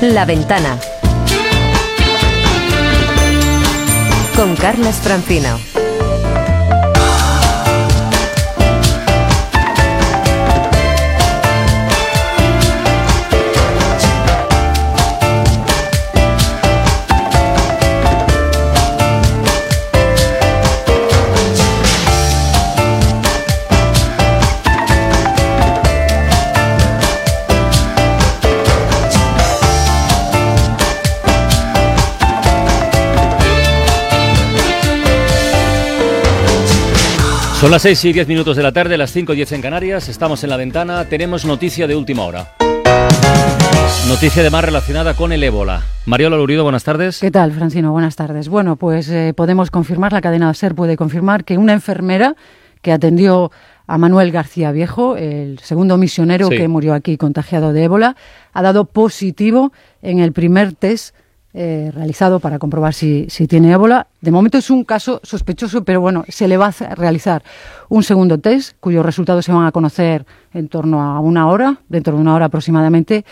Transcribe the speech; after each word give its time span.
La 0.00 0.24
Ventana 0.24 0.78
con 4.34 4.56
Carlas 4.56 4.96
Francino. 4.96 5.69
Son 37.60 37.70
las 37.70 37.82
6 37.82 38.06
y 38.06 38.12
10 38.14 38.26
minutos 38.26 38.56
de 38.56 38.62
la 38.62 38.72
tarde, 38.72 38.96
las 38.96 39.12
5 39.12 39.34
y 39.34 39.36
10 39.36 39.52
en 39.52 39.60
Canarias. 39.60 40.08
Estamos 40.08 40.42
en 40.44 40.48
la 40.48 40.56
ventana. 40.56 41.04
Tenemos 41.04 41.44
noticia 41.44 41.86
de 41.86 41.94
última 41.94 42.24
hora. 42.24 42.54
Noticia 44.08 44.40
además 44.40 44.64
relacionada 44.64 45.12
con 45.12 45.30
el 45.30 45.44
ébola. 45.44 45.82
Mariola 46.06 46.38
Lurido, 46.38 46.62
buenas 46.62 46.84
tardes. 46.84 47.20
¿Qué 47.20 47.30
tal, 47.30 47.52
Francino? 47.52 47.92
Buenas 47.92 48.16
tardes. 48.16 48.48
Bueno, 48.48 48.76
pues 48.76 49.10
eh, 49.10 49.34
podemos 49.36 49.70
confirmar, 49.70 50.14
la 50.14 50.22
cadena 50.22 50.54
SER 50.54 50.74
puede 50.74 50.96
confirmar 50.96 51.44
que 51.44 51.58
una 51.58 51.74
enfermera 51.74 52.34
que 52.80 52.92
atendió 52.92 53.52
a 53.86 53.98
Manuel 53.98 54.32
García 54.32 54.72
Viejo, 54.72 55.18
el 55.18 55.58
segundo 55.58 55.98
misionero 55.98 56.48
que 56.48 56.66
murió 56.66 56.94
aquí 56.94 57.18
contagiado 57.18 57.74
de 57.74 57.84
ébola, 57.84 58.16
ha 58.54 58.62
dado 58.62 58.86
positivo 58.86 59.70
en 60.00 60.18
el 60.18 60.32
primer 60.32 60.72
test 60.72 61.14
eh, 61.52 61.90
realizado 61.92 62.38
para 62.38 62.58
comprobar 62.58 62.94
si, 62.94 63.26
si, 63.28 63.48
tiene 63.48 63.72
ébola. 63.72 64.06
De 64.20 64.30
momento 64.30 64.58
es 64.58 64.70
un 64.70 64.84
caso 64.84 65.20
sospechoso, 65.24 65.84
pero 65.84 66.00
bueno, 66.00 66.24
se 66.28 66.46
le 66.46 66.56
va 66.56 66.66
a 66.68 66.94
realizar 66.94 67.42
un 67.88 68.02
segundo 68.02 68.38
test 68.38 68.76
cuyos 68.78 69.04
resultados 69.04 69.44
se 69.44 69.52
van 69.52 69.66
a 69.66 69.72
conocer 69.72 70.24
en 70.54 70.68
torno 70.68 71.02
a 71.02 71.18
una 71.18 71.48
hora, 71.48 71.78
dentro 71.88 72.14
de 72.14 72.20
una 72.20 72.34
hora 72.34 72.46
aproximadamente, 72.46 73.24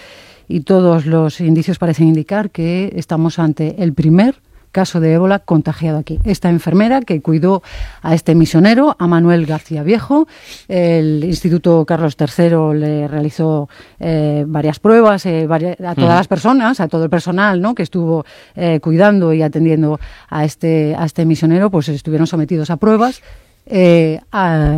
y 0.48 0.60
todos 0.60 1.06
los 1.06 1.40
indicios 1.40 1.78
parecen 1.78 2.08
indicar 2.08 2.50
que 2.50 2.92
estamos 2.96 3.38
ante 3.38 3.82
el 3.82 3.92
primer 3.92 4.36
caso 4.70 5.00
de 5.00 5.12
ébola 5.14 5.38
contagiado 5.40 5.98
aquí. 5.98 6.18
Esta 6.24 6.48
enfermera 6.50 7.00
que 7.00 7.20
cuidó 7.20 7.62
a 8.02 8.14
este 8.14 8.34
misionero, 8.34 8.96
a 8.98 9.06
Manuel 9.06 9.46
García 9.46 9.82
Viejo, 9.82 10.26
el 10.68 11.24
Instituto 11.24 11.84
Carlos 11.84 12.16
III 12.18 12.78
le 12.78 13.08
realizó 13.08 13.68
eh, 14.00 14.44
varias 14.46 14.78
pruebas 14.78 15.26
eh, 15.26 15.48
a 15.50 15.94
todas 15.94 16.16
las 16.16 16.28
personas, 16.28 16.80
a 16.80 16.88
todo 16.88 17.04
el 17.04 17.10
personal 17.10 17.60
¿no? 17.60 17.74
que 17.74 17.82
estuvo 17.82 18.24
eh, 18.54 18.80
cuidando 18.80 19.32
y 19.32 19.42
atendiendo 19.42 19.98
a 20.28 20.44
este, 20.44 20.94
a 20.96 21.04
este 21.04 21.24
misionero, 21.24 21.70
pues 21.70 21.88
estuvieron 21.88 22.26
sometidos 22.26 22.70
a 22.70 22.76
pruebas 22.76 23.22
eh, 23.70 24.20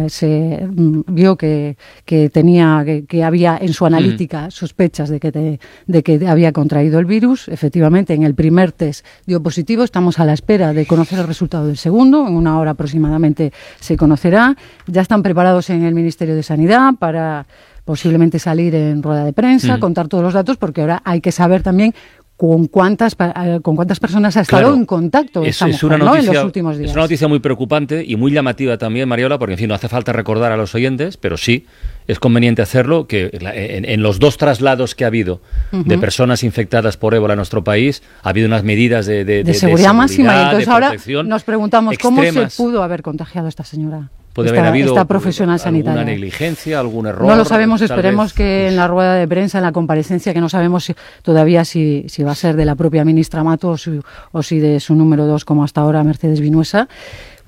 se 0.08 0.66
mm, 0.66 1.02
vio 1.08 1.36
que, 1.36 1.77
tenía 2.33 2.84
que, 3.08 3.24
había 3.24 3.58
en 3.60 3.72
su 3.72 3.86
analítica 3.86 4.50
sospechas 4.50 5.08
de 5.08 5.20
que, 5.20 5.58
de 5.86 6.02
que 6.02 6.27
había 6.27 6.52
contraído 6.52 6.98
el 6.98 7.06
virus. 7.06 7.48
Efectivamente, 7.48 8.14
en 8.14 8.24
el 8.24 8.34
primer 8.34 8.72
test 8.72 9.05
dio 9.27 9.42
positivo. 9.42 9.84
Estamos 9.84 10.19
a 10.19 10.24
la 10.24 10.32
espera 10.32 10.72
de 10.72 10.86
conocer 10.86 11.19
el 11.19 11.27
resultado 11.27 11.66
del 11.66 11.77
segundo. 11.77 12.27
En 12.27 12.34
una 12.34 12.58
hora 12.58 12.72
aproximadamente 12.72 13.52
se 13.78 13.97
conocerá. 13.97 14.56
Ya 14.86 15.02
están 15.02 15.22
preparados 15.22 15.70
en 15.70 15.84
el 15.84 15.94
Ministerio 15.94 16.34
de 16.34 16.42
Sanidad 16.42 16.94
para 16.98 17.47
posiblemente 17.84 18.38
salir 18.38 18.75
en 18.75 19.02
rueda 19.02 19.25
de 19.25 19.32
prensa, 19.32 19.80
contar 19.80 20.06
todos 20.06 20.22
los 20.22 20.34
datos, 20.34 20.56
porque 20.56 20.80
ahora 20.80 21.02
hay 21.04 21.20
que 21.20 21.32
saber 21.32 21.62
también 21.62 21.92
con 22.41 22.69
cuántas 22.69 23.14
eh, 23.20 23.58
con 23.60 23.77
cuántas 23.77 24.00
personas 24.00 24.34
ha 24.38 24.41
estado 24.41 24.72
en 24.72 24.86
contacto 24.86 25.42
es, 25.44 25.60
una 25.83 25.98
noticia, 25.98 26.30
en 26.30 26.36
los 26.36 26.44
últimos 26.47 26.78
días. 26.78 26.88
Es 26.88 26.97
una 26.97 27.02
noticia 27.02 27.28
muy 27.28 27.38
preocupante 27.38 28.02
y 28.02 28.16
muy 28.16 28.32
llamativa 28.32 28.78
también, 28.78 29.10
Mariola, 29.10 29.38
porque 29.38 29.53
en 29.53 29.59
fin, 29.59 29.69
no 29.69 29.75
hace 29.75 29.91
falta 29.91 30.15
recordar 30.15 30.50
a 30.50 30.56
los 30.56 30.75
oyentes, 30.75 31.19
pero 31.19 31.37
sí 31.37 31.66
es 32.09 32.19
conveniente 32.19 32.62
hacerlo 32.62 33.06
que 33.06 33.28
en, 33.31 34.03
los 34.03 34.20
dos 34.20 34.38
traslados 34.38 34.94
que 34.94 35.04
ha 35.04 35.09
habido 35.09 35.42
de 35.70 35.98
personas 35.98 36.42
infectadas 36.42 36.97
por 36.97 37.15
ébola 37.15 37.34
en 37.34 37.37
nuestro 37.37 37.62
país 37.62 38.03
ha 38.22 38.31
habido 38.31 38.47
unas 38.47 38.65
medidas 38.65 39.04
de, 39.04 39.26
de, 39.26 39.53
seguridad, 39.53 39.92
máxima. 39.92 40.34
Y 40.34 40.44
entonces 40.44 40.69
ahora 40.69 40.94
nos 41.22 41.44
preguntamos 41.44 41.98
cómo 41.98 42.22
se 42.22 42.47
pudo 42.56 42.82
haber 42.82 43.03
contagiado 43.03 43.48
esta 43.48 43.65
señora. 43.65 44.09
Puede 44.32 44.50
haber 44.50 44.64
habido 44.66 44.88
esta 44.88 45.06
profesional 45.06 45.58
sanitaria. 45.58 46.00
alguna 46.00 46.12
negligencia, 46.12 46.78
algún 46.78 47.06
error. 47.06 47.26
No 47.26 47.36
lo 47.36 47.44
sabemos, 47.44 47.82
esperemos 47.82 48.32
que 48.32 48.68
en 48.68 48.76
la 48.76 48.86
rueda 48.86 49.14
de 49.14 49.26
prensa, 49.26 49.58
en 49.58 49.64
la 49.64 49.72
comparecencia, 49.72 50.32
que 50.32 50.41
no 50.41 50.48
sabemos 50.48 50.92
todavía 51.22 51.64
si, 51.64 52.04
si, 52.08 52.22
va 52.22 52.32
a 52.32 52.34
ser 52.36 52.56
de 52.56 52.64
la 52.64 52.76
propia 52.76 53.04
ministra 53.04 53.42
Mato 53.42 53.76
o 54.32 54.42
si, 54.42 54.60
de 54.60 54.80
su 54.80 54.94
número 54.94 55.26
dos, 55.26 55.44
como 55.44 55.64
hasta 55.64 55.80
ahora 55.80 56.04
Mercedes 56.04 56.41
Vinuesa, 56.41 56.88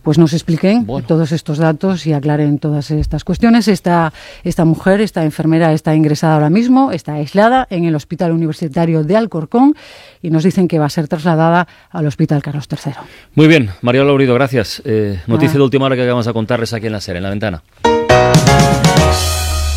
pues 0.02 0.18
nos 0.18 0.32
expliquen 0.32 0.86
todos 1.06 1.32
estos 1.32 1.58
datos 1.58 2.06
y 2.06 2.12
aclaren 2.12 2.58
todas 2.58 2.90
estas 2.90 3.24
cuestiones. 3.24 3.68
Esta, 3.68 4.12
esta 4.44 4.64
mujer, 4.64 5.00
esta 5.00 5.24
enfermera, 5.24 5.72
está 5.72 5.94
ingresada 5.94 6.34
ahora 6.34 6.50
mismo, 6.50 6.92
está 6.92 7.14
aislada 7.14 7.66
en 7.70 7.84
el 7.84 7.94
Hospital 7.94 8.32
Universitario 8.32 9.04
de 9.04 9.16
Alcorcón 9.16 9.74
y 10.22 10.30
nos 10.30 10.44
dicen 10.44 10.68
que 10.68 10.78
va 10.78 10.86
a 10.86 10.90
ser 10.90 11.08
trasladada 11.08 11.68
al 11.90 12.06
Hospital 12.06 12.42
Carlos 12.42 12.68
III. 12.70 12.94
Muy 13.34 13.46
bien, 13.46 13.70
María 13.80 14.04
Laurido, 14.04 14.34
gracias. 14.34 14.82
Eh, 14.84 15.20
noticia 15.26 15.58
de 15.58 15.64
última 15.64 15.86
hora 15.86 15.96
que 15.96 16.06
vamos 16.06 16.26
a 16.26 16.32
contarles 16.32 16.72
aquí 16.72 16.86
en 16.86 16.92
la 16.92 17.00
serie, 17.00 17.18
en 17.18 17.24
la 17.24 17.30
ventana. 17.30 17.62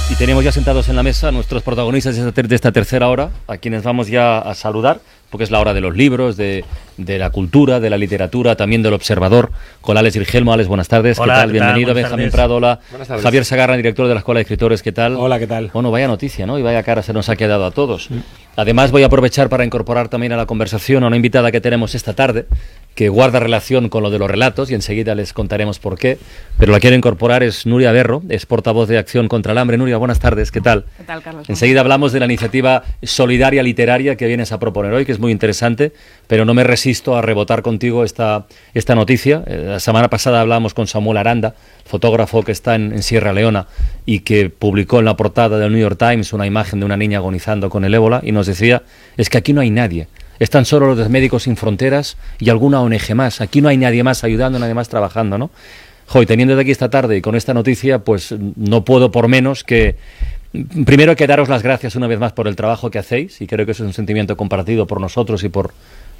Y 0.09 0.15
tenemos 0.15 0.43
ya 0.43 0.51
sentados 0.51 0.87
en 0.89 0.95
la 0.95 1.03
mesa 1.03 1.31
nuestros 1.31 1.63
protagonistas 1.63 2.15
de 2.15 2.55
esta 2.55 2.71
tercera 2.71 3.09
hora, 3.09 3.31
a 3.47 3.57
quienes 3.57 3.83
vamos 3.83 4.07
ya 4.07 4.37
a 4.37 4.53
saludar 4.53 5.01
porque 5.35 5.43
es 5.43 5.51
la 5.51 5.59
hora 5.59 5.73
de 5.73 5.81
los 5.81 5.95
libros, 5.97 6.37
de, 6.37 6.63
la 6.97 7.29
cultura, 7.29 7.79
de 7.79 7.89
la 7.89 7.97
literatura, 7.97 8.55
también 8.55 8.83
del 8.83 8.93
observador, 8.93 9.51
con 9.81 9.97
Alex 9.97 10.17
Virgelmo. 10.17 10.53
Alex, 10.53 10.67
buenas 10.67 10.87
tardes, 10.87 11.19
¿qué 11.19 11.27
tal? 11.27 11.51
Bienvenido, 11.51 11.93
Benjamín 11.93 12.29
Prado, 12.31 12.55
hola. 12.55 12.79
Javier 13.21 13.45
Sagarra, 13.45 13.75
director 13.77 14.07
de 14.07 14.13
la 14.13 14.19
Escuela 14.19 14.39
de 14.39 14.43
Escritores, 14.43 14.81
¿qué 14.81 14.91
tal? 14.91 15.15
Hola, 15.15 15.39
¿qué 15.39 15.47
tal? 15.47 15.71
Bueno, 15.73 15.91
vaya 15.91 16.07
noticia, 16.07 16.45
¿no? 16.45 16.57
Y 16.59 16.61
vaya 16.61 16.83
cara 16.83 17.01
se 17.01 17.13
nos 17.13 17.29
ha 17.29 17.35
quedado 17.35 17.65
a 17.65 17.71
todos. 17.71 18.09
Además, 18.55 18.91
voy 18.91 19.03
a 19.03 19.07
aprovechar 19.07 19.49
para 19.49 19.65
incorporar 19.65 20.07
también 20.07 20.31
a 20.31 20.37
la 20.37 20.45
conversación 20.45 21.03
a 21.03 21.07
una 21.07 21.17
invitada 21.17 21.51
que 21.51 21.59
tenemos 21.59 21.93
esta 21.93 22.13
tarde, 22.13 22.45
que 22.93 23.09
guarda 23.09 23.41
relación 23.41 23.89
con 23.89 24.01
lo 24.01 24.09
de 24.09 24.17
los 24.17 24.31
relatos 24.31 24.71
y 24.71 24.73
enseguida 24.73 25.13
les 25.15 25.33
contaremos 25.33 25.79
por 25.79 25.99
qué. 25.99 26.17
Pero 26.57 26.71
la 26.71 26.79
quiero 26.79 26.95
incorporar 26.95 27.43
es 27.43 27.65
Nuria 27.65 27.91
Berro, 27.91 28.23
es 28.29 28.45
portavoz 28.45 28.87
de 28.87 28.97
Acción 28.97 29.27
contra 29.27 29.51
el 29.51 29.57
Hambre. 29.57 29.77
Nuria, 29.77 29.97
buenas 29.97 30.19
tardes, 30.19 30.51
¿qué 30.51 30.61
tal? 30.61 30.85
¿Qué 30.97 31.03
tal, 31.03 31.21
Carlos? 31.21 31.49
Enseguida 31.49 31.81
hablamos 31.81 32.13
de 32.13 32.21
la 32.21 32.25
iniciativa 32.25 32.83
solidaria 33.03 33.61
literaria 33.61 34.15
que 34.15 34.25
vienes 34.27 34.53
a 34.53 34.59
proponer 34.59 34.93
hoy, 34.93 35.05
que 35.05 35.11
es 35.11 35.19
muy 35.19 35.33
interesante, 35.33 35.91
pero 36.27 36.45
no 36.45 36.53
me 36.53 36.63
resisto 36.63 36.84
a 37.15 37.21
rebotar 37.21 37.61
contigo 37.61 38.03
esta, 38.03 38.45
esta 38.73 38.95
noticia. 38.95 39.43
Eh, 39.47 39.63
la 39.67 39.79
semana 39.79 40.09
pasada 40.09 40.41
hablábamos 40.41 40.73
con 40.73 40.87
Samuel 40.87 41.17
Aranda, 41.17 41.55
fotógrafo 41.85 42.43
que 42.43 42.51
está 42.51 42.75
en, 42.75 42.93
en 42.93 43.03
Sierra 43.03 43.33
Leona 43.33 43.67
y 44.05 44.19
que 44.19 44.49
publicó 44.49 44.99
en 44.99 45.05
la 45.05 45.17
portada 45.17 45.57
del 45.57 45.71
New 45.71 45.81
York 45.81 45.97
Times 45.97 46.33
una 46.33 46.45
imagen 46.45 46.79
de 46.79 46.85
una 46.85 46.97
niña 46.97 47.19
agonizando 47.19 47.69
con 47.69 47.85
el 47.85 47.93
ébola 47.93 48.21
y 48.23 48.31
nos 48.31 48.47
decía, 48.47 48.83
es 49.17 49.29
que 49.29 49.37
aquí 49.37 49.53
no 49.53 49.61
hay 49.61 49.71
nadie 49.71 50.07
están 50.39 50.65
solo 50.65 50.93
los 50.93 51.09
Médicos 51.09 51.43
Sin 51.43 51.55
Fronteras 51.55 52.17
y 52.39 52.49
alguna 52.49 52.81
ONG 52.81 53.15
más. 53.15 53.41
Aquí 53.41 53.61
no 53.61 53.69
hay 53.69 53.77
nadie 53.77 54.03
más 54.03 54.23
ayudando, 54.23 54.59
nadie 54.59 54.73
más 54.73 54.89
trabajando, 54.89 55.37
¿no? 55.37 55.49
Hoy, 56.13 56.25
teniendo 56.25 56.55
de 56.55 56.61
aquí 56.61 56.71
esta 56.71 56.89
tarde 56.89 57.17
y 57.17 57.21
con 57.21 57.35
esta 57.35 57.53
noticia, 57.53 57.99
pues 57.99 58.35
no 58.55 58.85
puedo 58.85 59.11
por 59.11 59.27
menos 59.27 59.63
que 59.63 59.95
primero 60.85 61.15
que 61.15 61.27
daros 61.27 61.49
las 61.49 61.63
gracias 61.63 61.95
una 61.95 62.07
vez 62.07 62.19
más 62.19 62.31
por 62.31 62.47
el 62.47 62.55
trabajo 62.55 62.91
que 62.91 62.99
hacéis 62.99 63.41
y 63.41 63.47
creo 63.47 63.65
que 63.65 63.73
eso 63.73 63.83
es 63.83 63.87
un 63.87 63.93
sentimiento 63.93 64.37
compartido 64.37 64.87
por 64.87 65.01
nosotros 65.01 65.43
y 65.43 65.49
por 65.49 65.73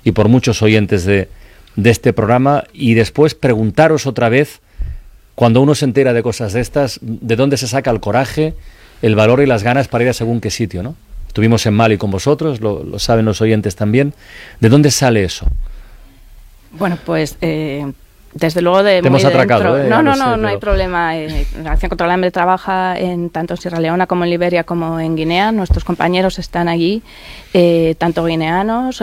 y 0.06 0.14
por 0.14 0.30
muchos 0.30 0.62
oyentes 0.62 1.04
de, 1.04 1.28
de 1.76 1.90
este 1.90 2.14
programa 2.14 2.64
y 2.72 2.94
después 2.94 3.36
preguntaros 3.36 4.06
otra 4.08 4.30
vez 4.30 4.62
cuando 5.36 5.62
uno 5.62 5.76
se 5.76 5.84
entera 5.86 6.14
de 6.14 6.24
cosas 6.24 6.54
de 6.54 6.62
estas, 6.62 7.00
de 7.02 7.36
dónde 7.36 7.58
se 7.58 7.68
saca 7.68 7.92
el 7.92 8.00
coraje, 8.00 8.54
el 9.02 9.16
valor 9.16 9.42
y 9.42 9.46
las 9.46 9.64
ganas 9.64 9.90
para 9.90 10.06
ir 10.06 10.10
a 10.10 10.14
según 10.14 10.40
qué 10.40 10.50
sitio, 10.50 10.82
¿no? 10.82 10.96
Estuvimos 11.28 11.66
en 11.66 11.74
Mali 11.74 11.98
con 11.98 12.10
vosotros, 12.10 12.62
lo, 12.62 12.98
saben 12.98 13.26
los 13.26 13.42
oyentes 13.42 13.76
también. 13.76 14.14
¿De 14.62 14.70
dónde 14.70 14.90
sale 14.90 15.26
eso? 15.26 15.46
Bueno, 16.72 16.98
pues 17.06 17.36
eh, 17.42 17.92
desde 18.34 18.62
luego 18.62 18.82
de... 18.84 19.02
Te 19.02 19.10
hemos 19.10 19.26
atracado, 19.26 19.78
¿eh? 19.78 19.90
No, 19.90 20.02
no, 20.02 20.16
no, 20.16 20.38
no 20.38 20.48
hay 20.48 20.56
problema. 20.58 21.18
Eh, 21.18 21.46
la 21.62 21.74
Acción 21.74 21.90
contra 21.90 22.08
el 22.08 22.14
Hambre 22.14 22.32
trabaja 22.32 22.98
en 22.98 23.30
tanto 23.30 23.56
en 23.56 23.58
Sierra 23.60 23.82
Leona 23.82 24.08
como 24.08 24.24
en 24.24 24.30
Liberia 24.30 24.64
como 24.64 24.98
en 25.02 25.18
Guinea. 25.18 25.52
Nuestros 25.52 25.84
compañeros 25.84 26.40
están 26.40 26.70
allí, 26.70 27.04
tanto 27.98 28.24
guineanos... 28.24 29.02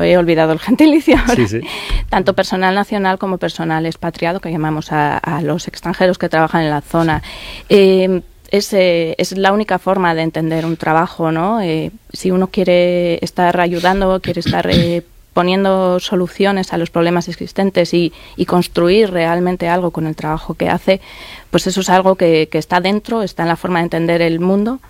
Eh, 0.00 0.12
he 0.12 0.16
olvidado 0.18 0.52
el 0.52 0.58
gentilicio 0.58 1.16
Sí, 1.34 1.48
sí. 1.48 1.60
Tanto 2.08 2.34
personal 2.34 2.74
nacional 2.74 3.18
como 3.18 3.38
personal 3.38 3.86
expatriado, 3.86 4.40
que 4.40 4.50
llamamos 4.50 4.92
a, 4.92 5.18
a 5.18 5.42
los 5.42 5.68
extranjeros 5.68 6.18
que 6.18 6.28
trabajan 6.28 6.62
en 6.62 6.70
la 6.70 6.80
zona. 6.80 7.22
Eh, 7.68 8.22
es, 8.52 8.74
es 8.74 9.36
la 9.36 9.52
única 9.52 9.78
forma 9.78 10.14
de 10.14 10.22
entender 10.22 10.66
un 10.66 10.76
trabajo, 10.76 11.32
¿no? 11.32 11.62
Eh, 11.62 11.90
si 12.12 12.30
uno 12.30 12.48
quiere 12.48 13.18
estar 13.24 13.58
ayudando, 13.58 14.20
quiere 14.20 14.40
estar 14.40 14.68
eh, 14.70 15.02
poniendo 15.32 15.98
soluciones 16.00 16.74
a 16.74 16.76
los 16.76 16.90
problemas 16.90 17.28
existentes 17.28 17.94
y, 17.94 18.12
y, 18.36 18.44
construir 18.44 19.10
realmente 19.10 19.68
algo 19.68 19.90
con 19.90 20.06
el 20.06 20.14
trabajo 20.14 20.52
que 20.52 20.68
hace, 20.68 21.00
pues 21.50 21.66
eso 21.66 21.80
es 21.80 21.88
algo 21.88 22.16
que, 22.16 22.50
que, 22.52 22.58
está 22.58 22.80
dentro, 22.80 23.22
está 23.22 23.44
en 23.44 23.48
la 23.48 23.56
forma 23.56 23.78
de 23.78 23.84
entender 23.84 24.20
el 24.20 24.38
mundo 24.38 24.80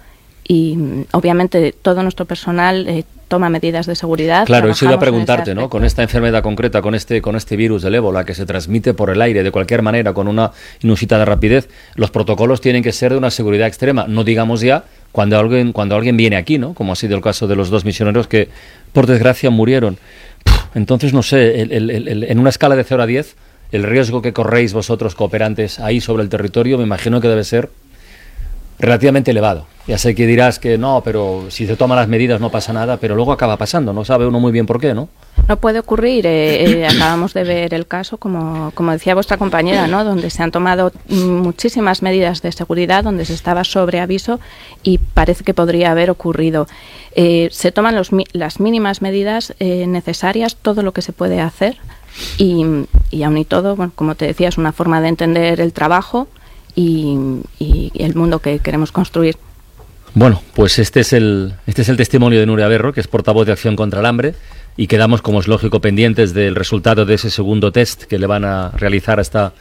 y 0.43 1.06
obviamente 1.12 1.72
todo 1.72 2.02
nuestro 2.02 2.25
personal 2.25 2.88
eh, 2.88 3.04
toma 3.32 3.49
medidas 3.49 3.87
de 3.87 3.94
seguridad. 3.94 4.44
Claro, 4.44 4.69
eso 4.69 4.84
iba 4.84 4.96
a 4.96 4.99
preguntarte, 4.99 5.55
¿no? 5.55 5.70
Con 5.70 5.87
esta 5.87 6.02
enfermedad 6.02 6.43
concreta, 6.43 6.82
con 6.82 6.94
este, 6.94 7.23
con 7.23 7.34
este 7.34 7.56
virus 7.56 7.81
del 7.81 7.94
ébola 7.94 8.26
que 8.26 8.34
se 8.34 8.44
transmite 8.44 8.93
por 8.93 9.08
el 9.08 9.23
aire 9.23 9.43
de 9.43 9.50
cualquier 9.50 9.81
manera, 9.81 10.12
con 10.12 10.29
una 10.29 10.50
inusitada 10.82 11.25
rapidez, 11.25 11.70
los 11.94 12.11
protocolos 12.11 12.61
tienen 12.61 12.82
que 12.82 12.93
ser 12.93 13.12
de 13.12 13.17
una 13.17 13.31
seguridad 13.31 13.67
extrema. 13.69 14.05
No 14.06 14.23
digamos 14.23 14.61
ya 14.61 14.84
cuando 15.12 15.38
alguien, 15.38 15.73
cuando 15.73 15.96
alguien 15.96 16.14
viene 16.19 16.37
aquí, 16.37 16.58
¿no? 16.58 16.75
Como 16.75 16.93
ha 16.93 16.96
sido 16.96 17.17
el 17.17 17.23
caso 17.23 17.46
de 17.46 17.56
los 17.56 17.70
dos 17.70 17.87
misioneros 17.87 18.26
que, 18.26 18.50
por 18.93 19.06
desgracia, 19.06 19.49
murieron. 19.49 19.96
Entonces, 20.75 21.14
no 21.14 21.23
sé, 21.23 21.62
en 21.62 22.38
una 22.38 22.50
escala 22.50 22.76
de 22.76 22.85
0 22.85 23.02
a 23.02 23.06
10, 23.06 23.35
el 23.73 23.85
riesgo 23.85 24.20
que 24.20 24.35
corréis 24.35 24.75
vosotros 24.75 25.14
cooperantes 25.14 25.81
ahí 25.81 26.02
sobre 26.02 26.23
el 26.23 26.28
territorio, 26.28 26.76
me 26.76 26.85
imagino 26.85 27.23
que 27.23 27.28
debe 27.28 27.44
ser 27.44 27.70
relativamente 28.79 29.31
elevado. 29.31 29.67
Ya 29.87 29.99
sé 29.99 30.15
que 30.15 30.29
dirás 30.29 30.61
que 30.61 30.79
no, 30.79 31.03
pero 31.05 31.47
si 31.49 31.67
se 31.67 31.75
toman 31.75 31.99
las 31.99 32.07
medidas 32.07 32.41
no 32.41 32.51
pasa 32.51 32.73
nada, 32.73 32.99
pero 32.99 33.17
luego 33.17 33.33
acaba 33.33 33.57
pasando, 33.57 33.93
no 33.93 34.05
sabe 34.05 34.27
uno 34.27 34.39
muy 34.39 34.53
bien 34.53 34.65
por 34.65 34.81
qué, 34.81 34.95
¿no? 34.95 35.09
No 35.49 35.57
puede 35.57 35.81
ocurrir. 35.81 36.25
Eh, 36.25 36.83
eh, 36.83 36.87
acabamos 36.87 37.35
de 37.35 37.43
ver 37.43 37.75
el 37.75 37.89
caso, 37.89 38.17
como, 38.17 38.71
como 38.77 38.93
decía 38.93 39.15
vuestra 39.15 39.39
compañera, 39.39 39.89
¿no? 39.89 40.05
donde 40.05 40.31
se 40.31 40.41
han 40.41 40.53
tomado 40.53 40.93
muchísimas 41.09 42.01
medidas 42.01 42.43
de 42.43 42.53
seguridad, 42.53 43.03
donde 43.03 43.25
se 43.25 43.35
estaba 43.35 43.65
sobre 43.65 43.99
aviso 43.99 44.39
y 44.85 44.99
parece 44.99 45.43
que 45.43 45.53
podría 45.53 45.91
haber 45.91 46.11
ocurrido. 46.11 46.69
Eh, 47.17 47.49
se 47.51 47.73
toman 47.73 47.97
los, 47.97 48.11
las 48.33 48.61
mínimas 48.61 49.03
medidas 49.03 49.53
necesarias, 49.59 50.57
todo 50.57 50.83
lo 50.83 50.93
que 50.93 51.03
se 51.03 51.13
puede 51.13 51.41
hacer 51.41 51.77
y, 52.39 52.65
y 53.11 53.25
aun 53.25 53.37
y 53.37 53.45
todo, 53.45 53.75
bueno, 53.75 53.93
como 53.97 54.15
te 54.15 54.27
decía, 54.27 54.49
es 54.49 54.59
una 54.59 54.73
forma 54.73 55.01
de 55.01 55.09
entender 55.09 55.61
el 55.61 55.73
trabajo 55.73 56.29
y, 56.75 57.93
el 57.95 58.15
mundo 58.15 58.39
que 58.39 58.59
queremos 58.59 58.93
construir. 58.93 59.37
Bueno, 60.15 60.43
pues 60.55 60.79
este 60.79 61.01
es 61.01 61.13
el, 61.13 61.55
este 61.67 61.83
es 61.83 61.89
el 61.89 61.97
testimonio 61.97 62.41
de 62.41 62.47
Nuria 62.47 62.69
Berro, 62.69 62.93
que 62.93 63.01
es 63.01 63.09
portavoz 63.09 63.47
de 63.47 63.53
Acción 63.53 63.77
contra 63.77 64.01
el 64.01 64.07
Hambre, 64.07 64.35
y 64.77 64.87
quedamos, 64.87 65.23
como 65.23 65.41
es 65.41 65.49
lógico, 65.49 65.81
pendientes 65.81 66.35
del 66.35 66.55
resultado 66.55 67.05
de 67.05 67.15
ese 67.15 67.31
segundo 67.31 67.73
test 67.73 68.05
que 68.05 68.19
le 68.19 68.27
van 68.27 68.45
a 68.45 68.71
realizar 68.71 69.19
a 69.19 69.23
esta, 69.23 69.53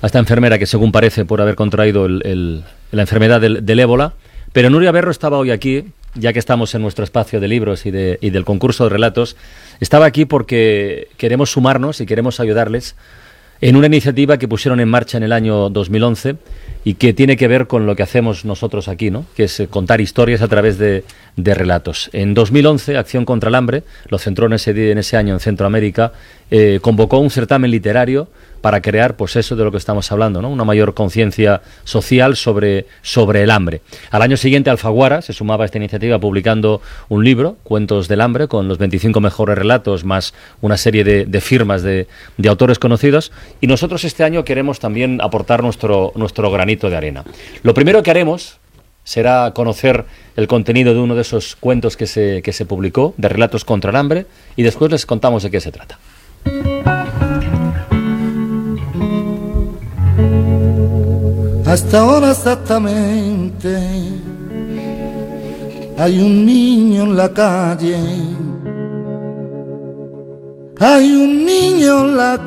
a 0.00 0.06
esta 0.06 0.18
enfermera 0.18 0.58
que, 0.58 0.66
según 0.66 0.92
parece, 0.92 1.24
por 1.24 1.40
haber 1.40 1.54
contraído 1.54 2.08
la 2.08 2.62
enfermedad 2.90 3.40
del, 3.40 3.64
del, 3.64 3.80
ébola. 3.80 4.14
Pero 4.52 4.70
Nuria 4.70 4.92
Berro 4.92 5.10
estaba 5.10 5.38
hoy 5.38 5.50
aquí, 5.50 5.84
ya 6.14 6.32
que 6.32 6.38
estamos 6.38 6.74
en 6.74 6.82
nuestro 6.82 7.04
espacio 7.04 7.40
de 7.40 7.48
libros 7.48 7.86
y, 7.86 7.90
de, 7.90 8.18
y 8.20 8.30
del 8.30 8.44
concurso 8.44 8.84
de 8.84 8.90
relatos, 8.90 9.36
estaba 9.80 10.06
aquí 10.06 10.24
porque 10.24 11.08
queremos 11.16 11.50
sumarnos 11.50 12.00
y 12.00 12.06
queremos 12.06 12.38
ayudarles 12.40 12.96
en 13.62 13.76
una 13.76 13.86
iniciativa 13.86 14.38
que 14.38 14.48
pusieron 14.48 14.80
en 14.80 14.88
marcha 14.88 15.16
en 15.16 15.22
el 15.22 15.32
año 15.32 15.70
2011 15.70 16.34
y 16.84 16.94
que 16.94 17.14
tiene 17.14 17.36
que 17.36 17.46
ver 17.46 17.68
con 17.68 17.86
lo 17.86 17.94
que 17.94 18.02
hacemos 18.02 18.44
nosotros 18.44 18.88
aquí, 18.88 19.12
¿no? 19.12 19.24
que 19.36 19.44
es 19.44 19.60
eh, 19.60 19.68
contar 19.68 20.00
historias 20.00 20.42
a 20.42 20.48
través 20.48 20.78
de, 20.78 21.04
de 21.36 21.54
relatos. 21.54 22.10
En 22.12 22.34
2011, 22.34 22.96
Acción 22.96 23.24
contra 23.24 23.50
el 23.50 23.54
Hambre, 23.54 23.84
lo 24.08 24.18
centró 24.18 24.46
en 24.46 24.54
ese, 24.54 24.90
en 24.90 24.98
ese 24.98 25.16
año 25.16 25.34
en 25.34 25.40
Centroamérica, 25.40 26.12
eh, 26.50 26.80
convocó 26.82 27.18
un 27.18 27.30
certamen 27.30 27.70
literario 27.70 28.26
para 28.62 28.80
crear, 28.80 29.16
pues 29.16 29.36
eso 29.36 29.56
de 29.56 29.64
lo 29.64 29.70
que 29.70 29.76
estamos 29.76 30.10
hablando, 30.10 30.40
¿no? 30.40 30.48
Una 30.48 30.64
mayor 30.64 30.94
conciencia 30.94 31.60
social 31.84 32.36
sobre, 32.36 32.86
sobre 33.02 33.42
el 33.42 33.50
hambre. 33.50 33.82
Al 34.10 34.22
año 34.22 34.38
siguiente, 34.38 34.70
Alfaguara 34.70 35.20
se 35.20 35.34
sumaba 35.34 35.64
a 35.64 35.66
esta 35.66 35.76
iniciativa 35.76 36.18
publicando 36.18 36.80
un 37.10 37.24
libro, 37.24 37.56
Cuentos 37.64 38.08
del 38.08 38.22
Hambre, 38.22 38.48
con 38.48 38.68
los 38.68 38.78
25 38.78 39.20
mejores 39.20 39.58
relatos, 39.58 40.04
más 40.04 40.32
una 40.60 40.76
serie 40.76 41.04
de, 41.04 41.40
firmas 41.40 41.82
de, 41.82 42.06
de, 42.38 42.48
autores 42.48 42.78
conocidos. 42.78 43.32
Y 43.60 43.66
nosotros 43.66 44.04
este 44.04 44.24
año 44.24 44.44
queremos 44.44 44.78
también 44.78 45.20
aportar 45.20 45.62
nuestro, 45.62 46.12
nuestro 46.14 46.50
granito 46.50 46.88
de 46.88 46.96
arena. 46.96 47.24
Lo 47.64 47.74
primero 47.74 48.02
que 48.02 48.10
haremos 48.10 48.58
será 49.04 49.52
conocer 49.52 50.04
el 50.36 50.46
contenido 50.46 50.94
de 50.94 51.00
uno 51.00 51.16
de 51.16 51.22
esos 51.22 51.56
cuentos 51.56 51.96
que 51.96 52.06
se, 52.06 52.42
que 52.42 52.52
se 52.52 52.64
publicó, 52.64 53.14
de 53.16 53.28
relatos 53.28 53.64
contra 53.64 53.90
el 53.90 53.96
hambre, 53.96 54.26
y 54.54 54.62
después 54.62 54.90
les 54.92 55.04
contamos 55.06 55.42
de 55.42 55.50
qué 55.50 55.60
se 55.60 55.72
trata. 55.72 55.98
Hasta 61.72 62.00
ahora 62.00 62.32
exactamente 62.32 63.78
hay 65.96 66.18
un 66.20 66.44
niño 66.44 67.04
en 67.04 67.16
la 67.16 67.32
calle. 67.32 67.96
Hay 70.78 71.12
un 71.12 71.46
niño 71.46 72.04
en 72.04 72.14
la 72.18 72.38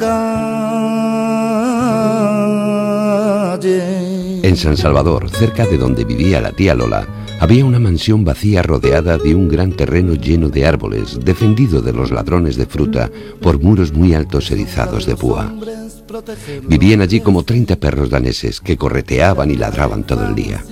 calle. 3.58 4.48
En 4.48 4.56
San 4.56 4.78
Salvador, 4.78 5.28
cerca 5.32 5.66
de 5.66 5.80
donde 5.80 6.06
vivía 6.06 6.40
la 6.40 6.52
tía 6.52 6.76
Lola, 6.76 7.08
había 7.40 7.66
una 7.66 7.80
mansión 7.80 8.24
vacía 8.24 8.62
rodeada 8.62 9.18
de 9.18 9.34
un 9.34 9.50
gran 9.50 9.72
terreno 9.72 10.14
lleno 10.14 10.50
de 10.50 10.68
árboles, 10.68 11.20
defendido 11.26 11.82
de 11.82 11.94
los 11.94 12.12
ladrones 12.12 12.58
de 12.58 12.68
fruta 12.68 13.10
por 13.42 13.60
muros 13.60 13.92
muy 13.92 14.14
altos 14.14 14.52
erizados 14.52 15.08
de 15.08 15.16
púa. 15.16 15.52
Vivían 16.64 17.02
allí 17.02 17.20
como 17.22 17.44
30 17.44 17.76
perros 17.78 18.10
daneses 18.10 18.62
que 18.62 18.78
correteaban 18.78 19.52
y 19.52 19.56
ladraban 19.56 20.04
todo 20.04 20.28
el 20.28 20.36
día. 20.36 20.64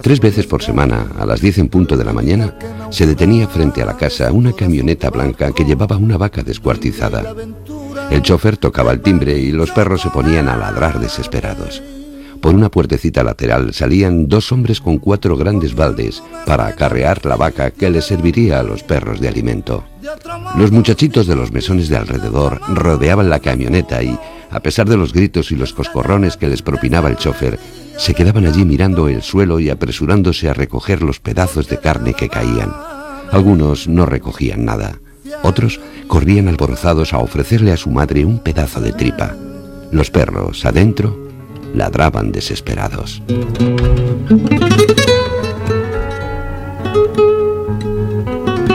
Tres 0.00 0.20
veces 0.20 0.46
por 0.46 0.62
semana, 0.62 1.12
a 1.18 1.26
las 1.26 1.40
10 1.40 1.58
en 1.58 1.68
punto 1.68 1.96
de 1.96 2.04
la 2.04 2.12
mañana, 2.12 2.54
se 2.90 3.06
detenía 3.06 3.48
frente 3.48 3.82
a 3.82 3.86
la 3.86 3.96
casa 3.96 4.32
una 4.32 4.52
camioneta 4.52 5.10
blanca 5.10 5.52
que 5.52 5.64
llevaba 5.64 5.96
una 5.96 6.16
vaca 6.16 6.42
descuartizada. 6.42 7.34
El 8.10 8.22
chofer 8.22 8.56
tocaba 8.56 8.92
el 8.92 9.00
timbre 9.00 9.38
y 9.38 9.52
los 9.52 9.70
perros 9.70 10.00
se 10.00 10.10
ponían 10.10 10.48
a 10.48 10.56
ladrar 10.56 11.00
desesperados. 11.00 11.82
Por 12.40 12.54
una 12.54 12.70
puertecita 12.70 13.24
lateral 13.24 13.74
salían 13.74 14.28
dos 14.28 14.52
hombres 14.52 14.80
con 14.80 14.98
cuatro 14.98 15.36
grandes 15.36 15.74
baldes 15.74 16.22
para 16.44 16.66
acarrear 16.66 17.24
la 17.26 17.36
vaca 17.36 17.70
que 17.70 17.90
les 17.90 18.04
serviría 18.04 18.60
a 18.60 18.62
los 18.62 18.82
perros 18.82 19.20
de 19.20 19.28
alimento. 19.28 19.84
Los 20.56 20.70
muchachitos 20.70 21.26
de 21.26 21.34
los 21.34 21.50
mesones 21.50 21.88
de 21.88 21.96
alrededor 21.96 22.60
rodeaban 22.68 23.30
la 23.30 23.40
camioneta 23.40 24.02
y, 24.02 24.16
a 24.56 24.60
pesar 24.60 24.88
de 24.88 24.96
los 24.96 25.12
gritos 25.12 25.52
y 25.52 25.54
los 25.54 25.74
coscorrones 25.74 26.38
que 26.38 26.48
les 26.48 26.62
propinaba 26.62 27.10
el 27.10 27.16
chofer, 27.16 27.58
se 27.98 28.14
quedaban 28.14 28.46
allí 28.46 28.64
mirando 28.64 29.06
el 29.06 29.20
suelo 29.20 29.60
y 29.60 29.68
apresurándose 29.68 30.48
a 30.48 30.54
recoger 30.54 31.02
los 31.02 31.20
pedazos 31.20 31.68
de 31.68 31.76
carne 31.78 32.14
que 32.14 32.30
caían. 32.30 32.72
Algunos 33.32 33.86
no 33.86 34.06
recogían 34.06 34.64
nada. 34.64 34.98
Otros 35.42 35.78
corrían 36.08 36.48
alborozados 36.48 37.12
a 37.12 37.18
ofrecerle 37.18 37.70
a 37.70 37.76
su 37.76 37.90
madre 37.90 38.24
un 38.24 38.38
pedazo 38.38 38.80
de 38.80 38.94
tripa. 38.94 39.36
Los 39.92 40.10
perros, 40.10 40.64
adentro, 40.64 41.28
ladraban 41.74 42.32
desesperados. 42.32 43.22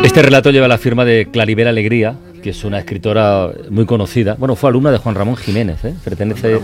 Este 0.03 0.21
relato 0.21 0.51
lleva 0.51 0.67
la 0.67 0.77
firma 0.77 1.05
de 1.05 1.27
Claribel 1.31 1.67
Alegría, 1.67 2.17
que 2.41 2.49
es 2.49 2.63
una 2.63 2.79
escritora 2.79 3.49
muy 3.69 3.85
conocida. 3.85 4.35
Bueno, 4.37 4.55
fue 4.55 4.69
alumna 4.69 4.91
de 4.91 4.97
Juan 4.97 5.15
Ramón 5.15 5.35
Jiménez, 5.37 5.83
¿eh? 5.85 5.93
pertenece, 6.03 6.59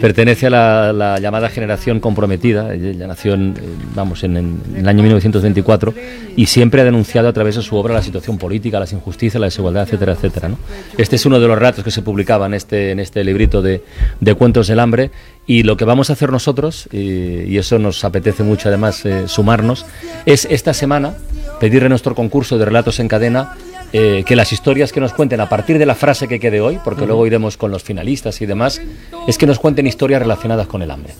pertenece 0.00 0.46
a 0.48 0.50
la, 0.92 1.18
llamada 1.20 1.48
generación 1.48 2.00
comprometida. 2.00 2.74
Ella 2.74 3.06
nació 3.06 3.34
en, 3.34 3.54
vamos, 3.94 4.24
en, 4.24 4.60
el 4.76 4.88
año 4.88 5.02
1924 5.02 5.94
y 6.36 6.46
siempre 6.46 6.82
ha 6.82 6.84
denunciado 6.84 7.28
a 7.28 7.32
través 7.32 7.56
de 7.56 7.62
su 7.62 7.76
obra 7.76 7.94
la 7.94 8.02
situación 8.02 8.38
política, 8.38 8.80
las 8.80 8.92
injusticias, 8.92 9.40
la 9.40 9.46
desigualdad, 9.46 9.84
etcétera, 9.84 10.12
etcétera. 10.12 10.48
¿no? 10.48 10.58
Este 10.98 11.16
es 11.16 11.24
uno 11.24 11.40
de 11.40 11.46
los 11.46 11.56
relatos 11.56 11.84
que 11.84 11.90
se 11.90 12.02
publicaba 12.02 12.46
en 12.46 12.54
este, 12.54 12.90
en 12.90 13.00
este 13.00 13.24
librito 13.24 13.62
de, 13.62 13.82
de 14.20 14.34
Cuentos 14.34 14.66
del 14.66 14.80
Hambre. 14.80 15.10
Y 15.46 15.64
lo 15.64 15.76
que 15.76 15.84
vamos 15.84 16.10
a 16.10 16.12
hacer 16.12 16.30
nosotros, 16.30 16.88
y, 16.92 17.42
y 17.42 17.58
eso 17.58 17.78
nos 17.78 18.04
apetece 18.04 18.44
mucho 18.44 18.68
además 18.68 19.04
eh, 19.04 19.26
sumarnos, 19.26 19.86
es 20.26 20.46
esta 20.50 20.72
semana 20.72 21.14
pedirle 21.60 21.88
nuestro 21.88 22.14
concurso 22.14 22.58
de 22.58 22.64
relatos 22.64 23.00
en 23.00 23.08
cadena 23.08 23.56
eh, 23.92 24.24
que 24.26 24.36
las 24.36 24.52
historias 24.52 24.92
que 24.92 25.00
nos 25.00 25.12
cuenten 25.12 25.40
a 25.40 25.48
partir 25.48 25.78
de 25.78 25.86
la 25.86 25.94
frase 25.94 26.28
que 26.28 26.40
quede 26.40 26.60
hoy, 26.60 26.78
porque 26.82 27.06
luego 27.06 27.26
iremos 27.26 27.56
con 27.56 27.70
los 27.70 27.82
finalistas 27.82 28.40
y 28.40 28.46
demás, 28.46 28.80
es 29.26 29.38
que 29.38 29.46
nos 29.46 29.58
cuenten 29.58 29.86
historias 29.86 30.22
relacionadas 30.22 30.66
con 30.66 30.82
el 30.82 30.90
hambre. 30.90 31.14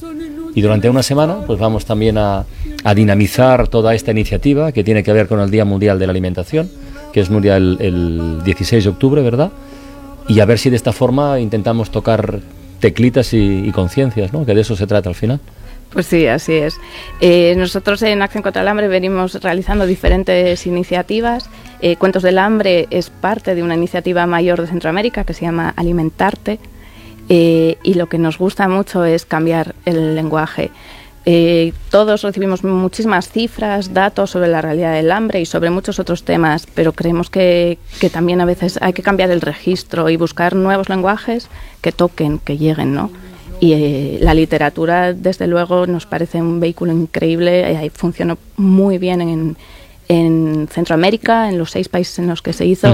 Y 0.55 0.61
durante 0.61 0.89
una 0.89 1.03
semana, 1.03 1.39
pues 1.47 1.59
vamos 1.59 1.85
también 1.85 2.19
a, 2.19 2.45
a 2.85 2.95
dinamizar 2.95 3.69
toda 3.69 3.95
esta 3.95 4.11
iniciativa 4.11 4.73
que 4.73 4.85
tiene 4.85 5.03
que 5.03 5.13
ver 5.13 5.29
con 5.29 5.41
el 5.41 5.51
Día 5.51 5.65
Mundial 5.65 5.99
de 5.99 6.07
la 6.07 6.11
Alimentación, 6.11 6.71
que 7.13 7.21
es 7.21 7.31
Nuria 7.31 7.57
el, 7.57 7.77
el 7.81 8.43
16 8.45 8.85
de 8.85 8.91
octubre, 8.91 9.23
¿verdad? 9.23 9.51
Y 10.29 10.41
a 10.41 10.45
ver 10.45 10.59
si 10.59 10.71
de 10.71 10.77
esta 10.77 10.93
forma 10.93 11.41
intentamos 11.41 11.91
tocar 11.91 12.41
teclitas 12.81 13.33
y, 13.35 13.67
y 13.67 13.71
conciencias, 13.71 14.33
¿no? 14.33 14.45
Que 14.45 14.55
de 14.55 14.61
eso 14.61 14.77
se 14.77 14.87
trata 14.87 15.09
al 15.09 15.15
final. 15.15 15.41
Pues 15.93 16.07
sí, 16.07 16.27
así 16.27 16.55
es. 16.55 16.81
Eh, 17.21 17.55
nosotros 17.57 18.03
en 18.03 18.23
Acción 18.23 18.43
contra 18.43 18.63
el 18.63 18.69
Hambre 18.69 18.89
venimos 18.89 19.35
realizando 19.43 19.87
diferentes 19.87 20.67
iniciativas. 20.67 21.51
Eh, 21.81 21.97
Cuentos 21.97 22.23
del 22.23 22.39
Hambre 22.39 22.87
es 22.91 23.11
parte 23.11 23.55
de 23.55 23.63
una 23.63 23.75
iniciativa 23.75 24.27
mayor 24.27 24.61
de 24.61 24.69
Centroamérica 24.69 25.25
que 25.25 25.35
se 25.35 25.45
llama 25.45 25.75
Alimentarte. 25.77 26.59
Eh, 27.29 27.79
y 27.83 27.95
lo 27.95 28.09
que 28.09 28.19
nos 28.19 28.39
gusta 28.39 28.69
mucho 28.69 29.05
es 29.05 29.27
cambiar 29.27 29.75
el 29.85 30.15
lenguaje. 30.15 30.71
Eh, 31.25 31.73
todos 31.91 32.23
recibimos 32.23 32.65
muchísimas 32.65 33.31
cifras, 33.31 33.95
datos 33.95 34.31
sobre 34.31 34.49
la 34.49 34.61
realidad 34.61 34.93
del 34.95 35.13
hambre 35.13 35.41
y 35.41 35.47
sobre 35.47 35.71
muchos 35.71 36.01
otros 36.01 36.25
temas, 36.25 36.67
pero 36.75 36.93
creemos 36.93 37.31
que, 37.31 37.79
que, 38.01 38.11
también 38.11 38.41
a 38.41 38.45
veces 38.45 38.77
hay 38.83 38.93
que 38.93 39.03
cambiar 39.03 39.31
el 39.31 39.41
registro 39.41 40.11
y 40.11 40.17
buscar 40.17 40.57
nuevos 40.57 40.89
lenguajes 40.89 41.49
que 41.81 41.93
toquen, 41.93 42.41
que 42.41 42.59
lleguen, 42.59 42.93
¿no? 42.95 43.11
Y 43.63 43.75
eh, 43.75 44.19
la 44.21 44.35
literatura, 44.35 45.13
desde 45.13 45.47
luego, 45.47 45.87
nos 45.87 46.05
parece 46.05 46.43
un 46.43 46.59
vehículo 46.59 46.91
increíble, 46.91 47.71
eh, 47.71 47.91
funcionó 47.95 48.37
muy 48.57 48.99
bien 48.99 49.21
en, 49.21 49.57
en, 50.09 50.67
Centroamérica, 50.69 51.49
en 51.49 51.59
los 51.59 51.71
seis 51.71 51.89
países 51.89 52.19
en 52.19 52.27
los 52.27 52.43
que 52.43 52.53
se 52.53 52.67
hizo, 52.67 52.93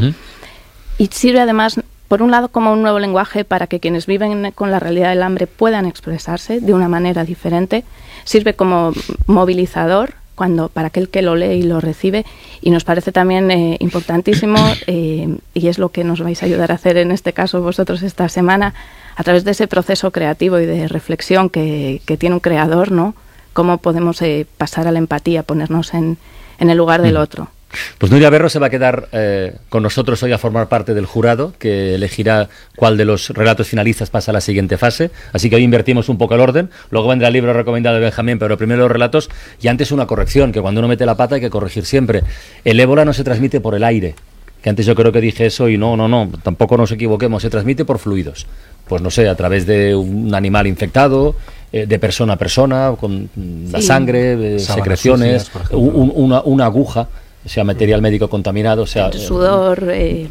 y 0.98 1.06
sirve 1.06 1.40
además, 1.40 1.80
por 2.06 2.20
un 2.20 2.30
lado, 2.30 2.48
como 2.48 2.70
un 2.70 2.82
nuevo 2.82 2.98
lenguaje 2.98 3.46
para 3.46 3.66
que 3.66 3.80
quienes 3.80 4.04
viven 4.04 4.52
con 4.52 4.70
la 4.70 4.78
realidad 4.78 5.08
del 5.08 5.22
hambre 5.22 5.46
puedan 5.46 5.86
expresarse 5.86 6.60
de 6.60 6.74
una 6.74 6.90
manera 6.90 7.24
diferente, 7.24 7.82
sirve 8.24 8.52
como 8.52 8.92
movilizador 9.26 10.16
cuando 10.34 10.68
para 10.68 10.88
aquel 10.88 11.08
que 11.08 11.22
lo 11.22 11.34
lee 11.34 11.60
y 11.60 11.62
lo 11.62 11.80
recibe. 11.80 12.26
Y 12.60 12.70
nos 12.70 12.84
parece 12.84 13.10
también 13.10 13.50
eh, 13.50 13.78
importantísimo 13.80 14.58
eh, 14.86 15.34
y 15.54 15.68
es 15.68 15.78
lo 15.78 15.88
que 15.88 16.04
nos 16.04 16.20
vais 16.20 16.42
a 16.42 16.46
ayudar 16.46 16.72
a 16.72 16.74
hacer 16.74 16.98
en 16.98 17.10
este 17.10 17.32
caso 17.32 17.62
vosotros 17.62 18.02
esta 18.02 18.28
semana 18.28 18.74
a 19.18 19.24
través 19.24 19.42
de 19.42 19.50
ese 19.50 19.66
proceso 19.66 20.12
creativo 20.12 20.60
y 20.60 20.66
de 20.66 20.86
reflexión 20.86 21.50
que, 21.50 22.00
tiene 22.18 22.36
un 22.36 22.40
creador, 22.40 22.92
¿no? 22.92 23.16
Cómo 23.52 23.78
podemos 23.78 24.22
eh, 24.22 24.46
pasar 24.56 24.86
a 24.86 24.92
la 24.92 25.00
empatía, 25.00 25.42
ponernos 25.42 25.92
en, 25.92 26.18
en 26.60 26.70
el 26.70 26.78
lugar 26.78 27.02
del 27.02 27.16
otro. 27.16 27.50
Pues 27.98 28.12
Nuria 28.12 28.30
Berro 28.30 28.48
se 28.48 28.60
va 28.60 28.68
a 28.68 28.70
quedar 28.70 29.08
eh, 29.10 29.56
con 29.70 29.82
nosotros 29.82 30.22
hoy 30.22 30.30
a 30.30 30.38
formar 30.38 30.68
parte 30.68 30.94
del 30.94 31.04
jurado 31.04 31.52
que 31.58 31.96
elegirá 31.96 32.48
cuál 32.76 32.96
de 32.96 33.04
los 33.04 33.30
relatos 33.30 33.66
finalistas 33.66 34.08
pasa 34.08 34.30
a 34.30 34.34
la 34.34 34.40
siguiente 34.40 34.78
fase. 34.78 35.10
Así 35.32 35.50
que 35.50 35.56
hoy 35.56 35.64
invertimos 35.64 36.08
un 36.08 36.16
poco 36.16 36.36
el 36.36 36.40
orden. 36.40 36.70
Luego 36.90 37.08
vendrá 37.08 37.26
el 37.26 37.34
libro 37.34 37.52
recomendado 37.52 37.96
de 37.96 38.02
Benjamín, 38.02 38.38
pero 38.38 38.56
primero 38.56 38.82
los 38.82 38.90
relatos 38.92 39.28
y 39.60 39.66
antes 39.66 39.90
una 39.90 40.06
corrección, 40.06 40.52
que 40.52 40.62
cuando 40.62 40.78
uno 40.78 40.86
mete 40.86 41.04
la 41.04 41.16
pata 41.16 41.34
hay 41.34 41.40
que 41.40 41.50
corregir 41.50 41.84
siempre. 41.84 42.22
El 42.64 42.78
ébola 42.78 43.04
no 43.04 43.12
se 43.12 43.24
transmite 43.24 43.60
por 43.60 43.74
el 43.74 43.82
aire. 43.82 44.14
Que 44.62 44.70
antes 44.70 44.86
yo 44.86 44.94
creo 44.94 45.12
que 45.12 45.20
dije 45.20 45.46
eso 45.46 45.68
y 45.68 45.78
no, 45.78 45.96
no, 45.96 46.08
no, 46.08 46.30
tampoco 46.42 46.76
nos 46.76 46.90
equivoquemos, 46.90 47.42
se 47.42 47.50
transmite 47.50 47.84
por 47.84 47.98
fluidos. 47.98 48.46
Pues 48.88 49.02
no 49.02 49.10
sé, 49.10 49.28
a 49.28 49.34
través 49.34 49.66
de 49.66 49.94
un 49.94 50.34
animal 50.34 50.66
infectado, 50.66 51.36
eh, 51.72 51.86
de 51.86 51.98
persona 51.98 52.32
a 52.32 52.36
persona, 52.36 52.94
con 52.98 53.28
la 53.70 53.80
sangre, 53.80 54.58
secreciones, 54.58 55.50
una, 55.70 56.42
una 56.42 56.64
aguja 56.64 57.08
sea 57.48 57.64
material 57.64 58.02
médico 58.02 58.28
contaminado, 58.28 58.86
sea 58.86 59.12
sudor, 59.12 59.88
eh, 59.90 60.28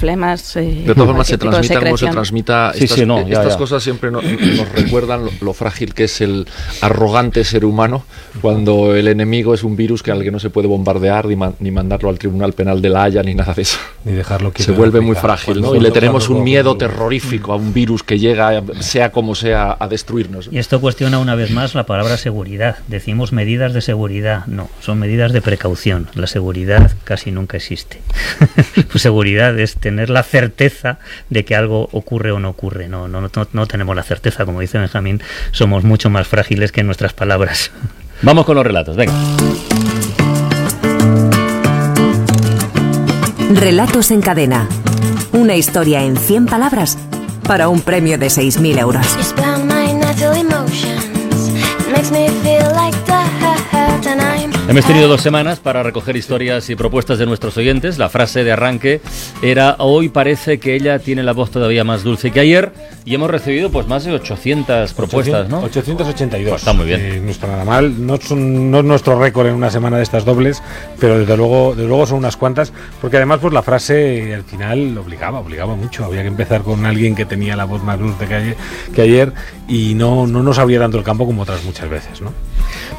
flemas. 0.00 0.56
Eh, 0.56 0.82
de 0.86 0.94
todas 0.94 1.08
formas, 1.08 1.26
se 1.26 1.38
transmita 1.38 1.80
como 1.80 1.96
se 1.96 2.06
transmita. 2.08 2.72
estas, 2.74 3.56
cosas 3.56 3.82
siempre 3.82 4.10
nos 4.10 4.24
recuerdan 4.74 5.28
lo, 5.40 5.52
frágil 5.52 5.94
que 5.94 6.04
es 6.04 6.20
el 6.20 6.46
arrogante 6.80 7.44
ser 7.44 7.64
humano 7.64 8.04
cuando 8.40 8.96
el 8.96 9.08
enemigo 9.08 9.52
es 9.52 9.62
un 9.62 9.76
virus 9.76 10.02
que 10.02 10.10
al 10.10 10.22
que 10.22 10.30
no 10.30 10.38
se 10.38 10.48
puede 10.50 10.68
bombardear 10.68 11.26
ni, 11.26 11.36
ni 11.58 11.70
mandarlo 11.70 12.08
al 12.08 12.18
Tribunal 12.18 12.52
Penal 12.52 12.80
de 12.80 12.88
la 12.88 13.04
Haya 13.04 13.22
ni 13.22 13.34
nada 13.34 13.52
de 13.52 13.62
eso. 13.62 13.78
Ni 14.04 14.12
dejarlo 14.12 14.52
Se 14.56 14.72
vuelve 14.72 15.00
muy 15.00 15.14
frágil, 15.14 15.60
¿no? 15.60 15.74
Y 15.74 15.80
le 15.80 15.90
tenemos 15.90 16.28
un 16.28 16.42
miedo 16.42 16.76
terrorífico 16.76 17.52
a 17.52 17.56
un 17.56 17.72
virus 17.72 18.02
que 18.02 18.18
llega, 18.18 18.62
sea 18.80 19.12
como 19.12 19.34
sea, 19.34 19.76
a 19.78 19.88
destruirnos. 19.88 20.48
Y 20.50 20.58
esto 20.58 20.80
cuestiona 20.80 21.18
una 21.18 21.34
vez 21.34 21.50
más 21.50 21.74
la 21.74 21.84
palabra 21.84 22.16
seguridad. 22.16 22.78
Decimos 22.88 23.32
medidas 23.32 23.74
de 23.74 23.82
seguridad. 23.82 24.46
No, 24.46 24.70
son 24.80 24.98
medidas 24.98 25.32
de 25.32 25.42
precaución. 25.42 26.08
La 26.14 26.26
seguridad 26.26 26.92
casi 27.04 27.30
nunca 27.30 27.58
existe. 27.58 28.00
pues 28.90 29.02
seguridad 29.02 29.58
es 29.58 29.76
tener 29.90 30.08
la 30.08 30.22
certeza 30.22 30.98
de 31.30 31.44
que 31.44 31.56
algo 31.56 31.88
ocurre 31.90 32.30
o 32.30 32.38
no 32.38 32.48
ocurre. 32.50 32.88
No, 32.88 33.08
no, 33.08 33.28
no, 33.52 33.66
tenemos 33.66 33.96
la 33.96 34.04
certeza, 34.04 34.44
como 34.44 34.60
dice 34.60 34.78
Benjamín, 34.78 35.20
somos 35.50 35.82
mucho 35.82 36.10
más 36.10 36.28
frágiles 36.28 36.70
que 36.70 36.84
nuestras 36.84 37.12
palabras. 37.12 37.72
Vamos 38.22 38.46
con 38.46 38.54
los 38.54 38.64
relatos, 38.64 38.96
venga. 38.96 39.12
Relatos 43.52 44.12
en 44.12 44.20
cadena. 44.20 44.68
Una 45.32 45.56
historia 45.56 46.04
en 46.04 46.16
100 46.16 46.46
palabras 46.46 46.96
para 47.42 47.68
un 47.68 47.80
premio 47.80 48.16
de 48.16 48.26
6.000 48.26 48.78
euros. 48.78 49.06
Hemos 54.70 54.86
tenido 54.86 55.08
dos 55.08 55.20
semanas 55.20 55.58
para 55.58 55.82
recoger 55.82 56.14
historias 56.14 56.70
y 56.70 56.76
propuestas 56.76 57.18
de 57.18 57.26
nuestros 57.26 57.56
oyentes. 57.56 57.98
La 57.98 58.08
frase 58.08 58.44
de 58.44 58.52
arranque 58.52 59.00
era 59.42 59.74
hoy 59.80 60.10
parece 60.10 60.60
que 60.60 60.76
ella 60.76 61.00
tiene 61.00 61.24
la 61.24 61.32
voz 61.32 61.50
todavía 61.50 61.82
más 61.82 62.04
dulce 62.04 62.30
que 62.30 62.38
ayer 62.38 62.72
y 63.04 63.16
hemos 63.16 63.28
recibido 63.28 63.72
pues 63.72 63.88
más 63.88 64.04
de 64.04 64.12
800 64.12 64.94
propuestas, 64.94 65.48
¿no? 65.48 65.62
882. 65.62 66.50
Pues 66.50 66.62
está 66.62 66.72
muy 66.72 66.86
bien. 66.86 67.00
Eh, 67.00 67.20
no 67.20 67.32
está 67.32 67.48
nada 67.48 67.64
mal. 67.64 68.06
No, 68.06 68.16
son, 68.18 68.70
no 68.70 68.78
es 68.78 68.84
nuestro 68.84 69.18
récord 69.18 69.48
en 69.48 69.54
una 69.54 69.72
semana 69.72 69.96
de 69.96 70.04
estas 70.04 70.24
dobles, 70.24 70.62
pero 71.00 71.18
desde 71.18 71.36
luego, 71.36 71.74
desde 71.74 71.88
luego 71.88 72.06
son 72.06 72.18
unas 72.18 72.36
cuantas, 72.36 72.72
porque 73.00 73.16
además 73.16 73.40
pues 73.42 73.52
la 73.52 73.64
frase 73.64 74.32
al 74.32 74.44
final 74.44 74.96
obligaba, 74.98 75.40
obligaba 75.40 75.74
mucho. 75.74 76.04
Había 76.04 76.22
que 76.22 76.28
empezar 76.28 76.62
con 76.62 76.86
alguien 76.86 77.16
que 77.16 77.24
tenía 77.24 77.56
la 77.56 77.64
voz 77.64 77.82
más 77.82 77.98
dulce 77.98 78.24
que 78.28 78.34
ayer, 78.34 78.56
que 78.94 79.02
ayer 79.02 79.32
y 79.66 79.94
no, 79.94 80.28
no 80.28 80.44
nos 80.44 80.60
abría 80.60 80.78
tanto 80.78 80.96
el 80.96 81.02
campo 81.02 81.26
como 81.26 81.42
otras 81.42 81.64
muchas 81.64 81.90
veces, 81.90 82.20
¿no? 82.20 82.32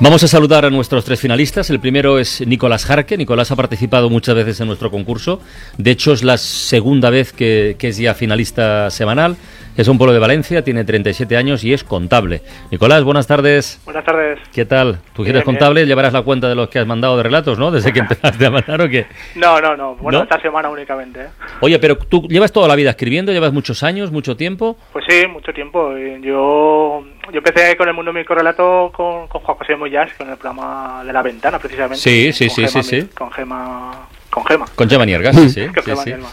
Vamos 0.01 0.22
a 0.24 0.28
saludar 0.28 0.66
a 0.66 0.70
nuestros 0.70 1.06
tres 1.06 1.20
finalistas. 1.20 1.61
El 1.70 1.80
primero 1.80 2.18
es 2.18 2.46
Nicolás 2.46 2.86
Jarque. 2.86 3.18
Nicolás 3.18 3.51
ha 3.51 3.56
participado 3.56 4.10
muchas 4.10 4.36
veces 4.36 4.60
en 4.60 4.68
nuestro 4.68 4.89
concurso. 4.89 5.39
De 5.77 5.91
hecho, 5.91 6.13
es 6.13 6.24
la 6.24 6.38
segunda 6.38 7.10
vez 7.10 7.34
que, 7.34 7.77
es 7.80 7.98
ya 7.98 8.13
finalista 8.13 8.89
semanal. 8.89 9.38
Es 9.78 9.88
un 9.88 9.98
pueblo 9.98 10.13
de 10.13 10.20
Valencia, 10.20 10.63
tiene 10.63 10.84
37 10.84 11.38
años 11.38 11.63
y 11.63 11.74
es 11.74 11.86
contable. 11.86 12.42
Nicolás, 12.72 13.04
buenas 13.04 13.25
tardes. 13.25 13.82
Buenas 13.86 14.04
tardes. 14.04 14.38
¿Qué 14.54 14.66
tal? 14.66 15.00
¿Tú 15.13 15.24
quieres 15.24 15.44
contable? 15.44 15.86
Llevarás 15.86 16.12
la 16.12 16.24
cuenta 16.24 16.50
de 16.50 16.56
los 16.56 16.68
que 16.70 16.80
has 16.80 16.86
mandado 16.86 17.16
de 17.16 17.24
relatos, 17.24 17.58
¿no? 17.58 17.72
Desde 17.72 17.94
que 17.94 18.00
empezaste 18.01 18.46
a 18.46 18.51
mandar 18.51 18.82
o 18.82 18.90
qué. 18.90 19.08
No, 19.36 19.62
no, 19.62 19.78
no. 19.78 19.96
Bueno, 19.96 20.24
esta 20.24 20.42
semana 20.42 20.70
únicamente. 20.70 21.22
¿eh? 21.22 21.28
Oye, 21.62 21.80
pero 21.80 21.98
tú 21.98 22.28
llevas 22.28 22.51
toda 22.51 22.68
la 22.68 22.75
vida 22.75 22.90
escribiendo, 22.90 23.32
llevas 23.32 23.54
muchos 23.54 23.82
años, 23.82 24.12
mucho 24.12 24.36
tiempo. 24.36 24.78
Pues 24.92 25.06
sí, 25.08 25.25
mucho 25.28 25.54
tiempo. 25.54 25.96
Yo 26.22 27.06
yo 27.32 27.38
empecé 27.38 27.78
con 27.78 27.88
el 27.88 27.94
mundo 27.94 28.12
microrelato 28.12 28.92
con, 28.94 29.28
con 29.28 29.42
Juan 29.42 29.58
José 29.58 29.75
Moyas, 29.78 30.12
con 30.18 30.30
el 30.30 30.38
programa 30.38 31.04
de 31.06 31.13
la 31.13 31.22
ventana, 31.22 31.60
precisamente. 31.60 31.98
Sí, 31.98 32.34
sí, 32.34 32.50
sí, 32.50 32.68
sí, 32.68 32.84
sí. 32.84 33.10
Con 33.16 33.32
Gema. 33.32 34.08
Con 34.31 34.45
Gema. 34.45 34.65
Con 34.75 34.89
Gema 34.89 35.05
Niergas, 35.05 35.35
sí, 35.35 35.50
sí. 35.50 35.67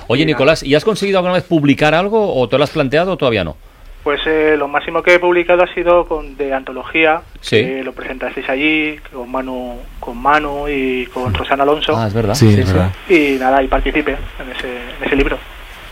Oye, 0.06 0.24
Nicolás, 0.24 0.62
¿y 0.62 0.74
has 0.74 0.84
conseguido 0.84 1.18
alguna 1.18 1.34
vez 1.34 1.42
publicar 1.42 1.94
algo 1.94 2.34
o 2.34 2.48
te 2.48 2.56
lo 2.56 2.64
has 2.64 2.70
planteado 2.70 3.12
o 3.12 3.16
todavía 3.16 3.44
no? 3.44 3.56
Pues 4.04 4.20
eh, 4.24 4.54
lo 4.56 4.68
máximo 4.68 5.02
que 5.02 5.16
he 5.16 5.18
publicado 5.18 5.64
ha 5.64 5.74
sido 5.74 6.06
con 6.06 6.36
de 6.36 6.54
antología, 6.54 7.22
sí. 7.40 7.56
que 7.56 7.82
lo 7.82 7.92
presentasteis 7.92 8.48
allí, 8.48 8.98
con 9.12 9.30
Manu, 9.30 9.76
con 9.98 10.16
Manu 10.16 10.68
y 10.68 11.06
con 11.06 11.34
Rosana 11.34 11.64
Alonso. 11.64 11.94
Ah, 11.96 12.06
es 12.06 12.14
verdad. 12.14 12.34
Sí, 12.34 12.48
es 12.48 12.72
verdad. 12.72 12.92
Y 13.08 13.36
nada, 13.38 13.62
y 13.62 13.66
participé 13.66 14.12
en 14.12 14.56
ese, 14.56 14.76
en 14.98 15.04
ese 15.04 15.16
libro. 15.16 15.36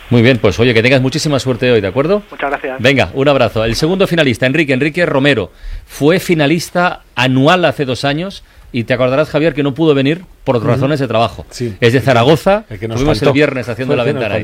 Muy 0.08 0.22
bien, 0.22 0.38
pues 0.38 0.58
oye, 0.60 0.72
que 0.72 0.82
tengas 0.84 1.02
muchísima 1.02 1.40
suerte 1.40 1.72
hoy, 1.72 1.80
¿de 1.80 1.88
acuerdo? 1.88 2.22
Muchas 2.30 2.48
gracias. 2.48 2.80
Venga, 2.80 3.10
un 3.12 3.28
abrazo. 3.28 3.64
El 3.64 3.74
segundo 3.74 4.06
finalista, 4.06 4.46
Enrique, 4.46 4.72
Enrique 4.72 5.04
Romero, 5.04 5.50
fue 5.84 6.20
finalista 6.20 7.02
anual 7.16 7.64
hace 7.64 7.84
dos 7.84 8.04
años 8.04 8.44
y 8.72 8.84
te 8.84 8.94
acordarás, 8.94 9.30
Javier, 9.30 9.54
que 9.54 9.62
no 9.62 9.74
pudo 9.74 9.94
venir 9.94 10.22
por 10.44 10.62
razones 10.64 11.00
de 11.00 11.08
trabajo. 11.08 11.46
Sí, 11.50 11.76
es 11.80 11.92
de 11.92 12.00
Zaragoza, 12.00 12.64
estuvimos 12.68 13.20
el 13.22 13.32
viernes 13.32 13.68
haciendo 13.68 13.96
la 13.96 14.04
ventana. 14.04 14.36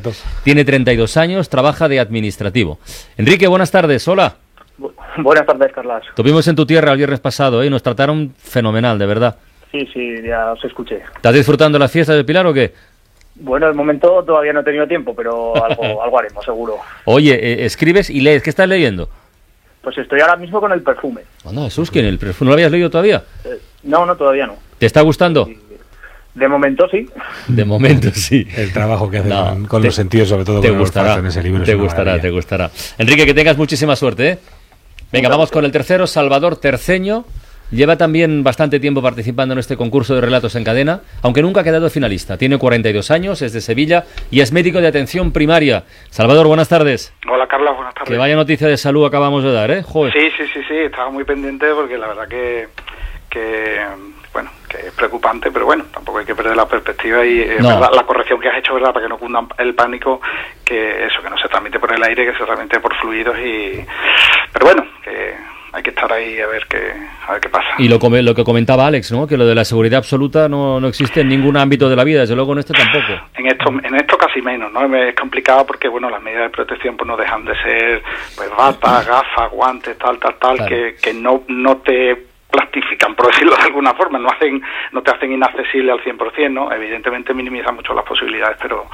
Tiene 0.45 0.65
32 0.65 1.17
años, 1.17 1.49
trabaja 1.49 1.89
de 1.89 2.01
administrativo. 2.01 2.79
Enrique, 3.17 3.47
buenas 3.47 3.71
tardes, 3.71 4.07
hola. 4.09 4.37
buenas 5.19 5.47
tardes, 5.47 5.73
Carlas. 5.73 6.03
Tuvimos 6.15 6.47
en 6.49 6.57
tu 6.57 6.67
tierra 6.67 6.93
el 6.93 6.99
viernes 6.99 7.21
pasado 7.21 7.63
¿eh? 7.63 7.67
y 7.67 7.71
nos 7.71 7.83
trataron 7.83 8.35
fenomenal, 8.39 8.99
de 8.99 9.07
verdad. 9.07 9.37
Sí, 9.71 9.89
sí, 9.93 10.23
ya 10.23 10.53
os 10.53 10.65
escuché. 10.65 11.03
¿Estás 11.17 11.35
disfrutando 11.35 11.79
las 11.79 11.91
fiestas 11.91 12.17
de 12.17 12.25
Pilar 12.25 12.47
o 12.47 12.53
qué? 12.53 12.73
Bueno, 13.35 13.67
de 13.67 13.73
momento 13.73 14.23
todavía 14.23 14.53
no 14.53 14.61
he 14.61 14.65
tenido 14.65 14.87
tiempo, 14.87 15.15
pero 15.15 15.55
algo, 15.65 15.83
algo 16.03 16.19
haremos, 16.19 16.45
seguro. 16.45 16.77
Oye, 17.07 17.33
eh, 17.35 17.65
escribes 17.65 18.11
y 18.11 18.21
lees. 18.21 18.43
¿Qué 18.43 18.51
estás 18.51 18.69
leyendo? 18.69 19.09
Pues 19.83 19.99
estoy 19.99 20.21
ahora 20.21 20.37
mismo 20.37 20.61
con 20.61 20.71
el 20.73 20.83
perfume. 20.83 21.23
Bueno, 21.43 21.65
Jesús, 21.65 21.91
¿quién? 21.91 22.05
¿El 22.05 22.19
perfume 22.19 22.47
no 22.47 22.51
lo 22.51 22.55
habías 22.55 22.71
leído 22.71 22.89
todavía? 22.89 23.25
Eh, 23.45 23.59
no, 23.83 24.07
no, 24.07 24.17
todavía 24.17 24.47
no. 24.47 24.57
¿Te 24.79 24.87
está 24.87 25.01
gustando? 25.01 25.49
De 26.35 26.49
momento 26.49 26.89
sí. 26.89 27.07
De 27.47 27.65
momento 27.65 28.11
sí. 28.13 28.47
El 28.57 28.73
trabajo 28.73 29.11
que 29.11 29.19
hacen 29.19 29.67
con, 29.67 29.83
los 29.83 29.95
sentidos, 29.95 30.29
sobre 30.29 30.45
todo 30.45 30.61
te 30.61 30.71
gustará, 30.71 31.17
en 31.17 31.27
ese 31.27 31.43
libro. 31.43 31.63
Te 31.63 31.75
gustará, 31.75 32.19
te 32.19 32.31
gustará. 32.31 32.71
Enrique, 32.99 33.27
que 33.27 33.35
tengas 33.35 33.59
muchísima 33.59 33.97
suerte. 33.97 34.29
¿eh? 34.31 34.39
Venga, 35.13 35.29
vamos 35.29 35.51
con 35.51 35.65
el 35.65 35.73
tercero, 35.73 36.07
Salvador 36.07 36.57
Terceño. 36.57 37.25
Lleva 37.71 37.97
también 37.97 38.43
bastante 38.45 38.81
tiempo 38.81 39.01
participando 39.01 39.53
en 39.53 39.59
este 39.59 39.79
concurso 39.79 40.15
de 40.15 40.21
relatos 40.21 40.57
en 40.57 40.65
cadena, 40.65 41.01
aunque 41.23 41.41
nunca 41.41 41.63
ha 41.63 41.65
quedado 41.65 41.89
finalista. 41.89 42.37
Tiene 42.37 42.59
42 42.59 43.11
años, 43.11 43.41
es 43.41 43.55
de 43.55 43.63
Sevilla 43.63 44.05
y 44.31 44.41
es 44.41 44.53
médico 44.53 44.81
de 44.83 44.89
atención 44.89 45.33
primaria. 45.33 45.85
Salvador, 46.11 46.47
buenas 46.47 46.69
tardes. 46.69 47.15
Hola, 47.31 47.47
Carla, 47.47 47.71
buenas 47.73 47.95
tardes. 47.95 48.11
Que 48.11 48.19
vaya 48.19 48.37
noticia 48.37 48.69
de 48.69 48.77
salud 48.77 49.07
acabamos 49.07 49.43
de 49.43 49.53
dar, 49.53 49.71
¿eh? 49.71 49.85
Sí, 49.85 50.31
sí, 50.37 50.45
sí, 50.53 50.61
sí, 50.69 50.75
estaba 50.75 51.11
muy 51.11 51.25
pendiente 51.25 51.67
porque 51.75 51.97
la 51.97 52.09
verdad 52.09 52.29
que, 52.29 52.69
que 53.33 53.81
bueno, 54.33 54.51
que 54.69 54.89
es 54.89 54.93
preocupante, 54.93 55.51
pero 55.51 55.67
bueno, 55.67 55.85
tampoco 55.93 56.19
hay 56.19 56.25
que 56.25 56.35
perder 56.35 56.57
la 56.57 56.67
perspectiva 56.67 57.25
y 57.25 57.41
eh, 57.41 57.59
la 57.61 58.05
corrección 58.07 58.41
que 58.41 58.49
has 58.49 58.59
hecho, 58.59 58.75
¿verdad? 58.75 58.93
Para 58.93 59.05
que 59.05 59.09
no 59.11 59.19
cunda 59.19 59.45
el 59.59 59.75
pánico, 59.75 60.21
que 60.65 61.07
eso, 61.07 61.23
que 61.23 61.31
no 61.31 61.39
se 61.39 61.49
transmite 61.49 61.79
por 61.79 61.93
el 61.93 62.03
aire, 62.03 62.27
que 62.27 62.39
se 62.39 62.45
transmite 62.45 62.81
por 62.81 62.95
fluidos 62.97 63.37
y... 63.39 63.85
Pero 64.53 64.67
bueno, 64.67 64.87
que 65.05 65.35
hay 65.73 65.83
que 65.83 65.91
estar 65.91 66.11
ahí 66.13 66.41
a 66.41 66.47
ver 66.47 66.67
qué, 66.69 66.93
a 67.27 67.33
ver 67.33 67.41
qué 67.41 67.49
pasa. 67.49 67.69
Y 67.79 67.89
lo, 67.89 67.99
lo 67.99 68.35
que 68.35 68.45
comentaba 68.45 68.87
Alex, 68.87 69.13
¿no? 69.13 69.27
que 69.27 69.37
lo 69.37 69.47
de 69.47 69.55
la 69.55 69.65
seguridad 69.65 69.99
absoluta 69.99 70.49
no, 70.49 70.81
no 70.81 70.89
existe 70.89 71.21
en 71.21 71.29
ningún 71.29 71.57
ámbito 71.57 71.91
de 71.91 71.97
la 71.97 72.05
vida, 72.05 72.21
desde 72.21 72.35
luego 72.35 72.53
en 72.53 72.61
este 72.61 72.73
tampoco. 72.73 73.29
En 73.35 73.47
esto, 73.47 73.69
en 73.83 73.95
esto 73.95 74.17
casi 74.17 74.41
menos, 74.41 74.73
¿no? 74.73 74.95
Es 74.97 75.15
complicado 75.15 75.67
porque, 75.67 75.89
bueno, 75.89 76.09
las 76.09 76.23
medidas 76.23 76.45
de 76.45 76.51
protección 76.51 76.97
pues 76.97 77.07
no 77.07 77.17
dejan 77.17 77.45
de 77.45 77.55
ser 77.63 78.03
pues 78.37 78.51
bata, 78.57 79.03
gafas, 79.03 79.51
guantes, 79.51 79.99
tal, 79.99 80.19
tal, 80.19 80.37
tal, 80.37 80.67
que, 80.67 80.97
que 81.03 81.13
no, 81.13 81.43
no 81.49 81.79
te 81.79 82.32
plastifican, 82.53 83.17
por 83.17 83.27
decirlo 83.33 83.57
de 83.57 83.63
alguna 83.63 83.95
forma, 83.95 84.19
no 84.19 84.29
hacen 84.29 84.63
no 84.93 85.03
te 85.03 85.11
hacen 85.11 85.33
inaccesible 85.33 85.91
al 85.91 86.01
100%, 86.05 86.53
¿no? 86.53 86.73
Evidentemente 86.73 87.35
minimiza 87.35 87.73
mucho 87.73 87.95
las 87.95 88.05
posibilidades, 88.05 88.57
pero 88.63 88.87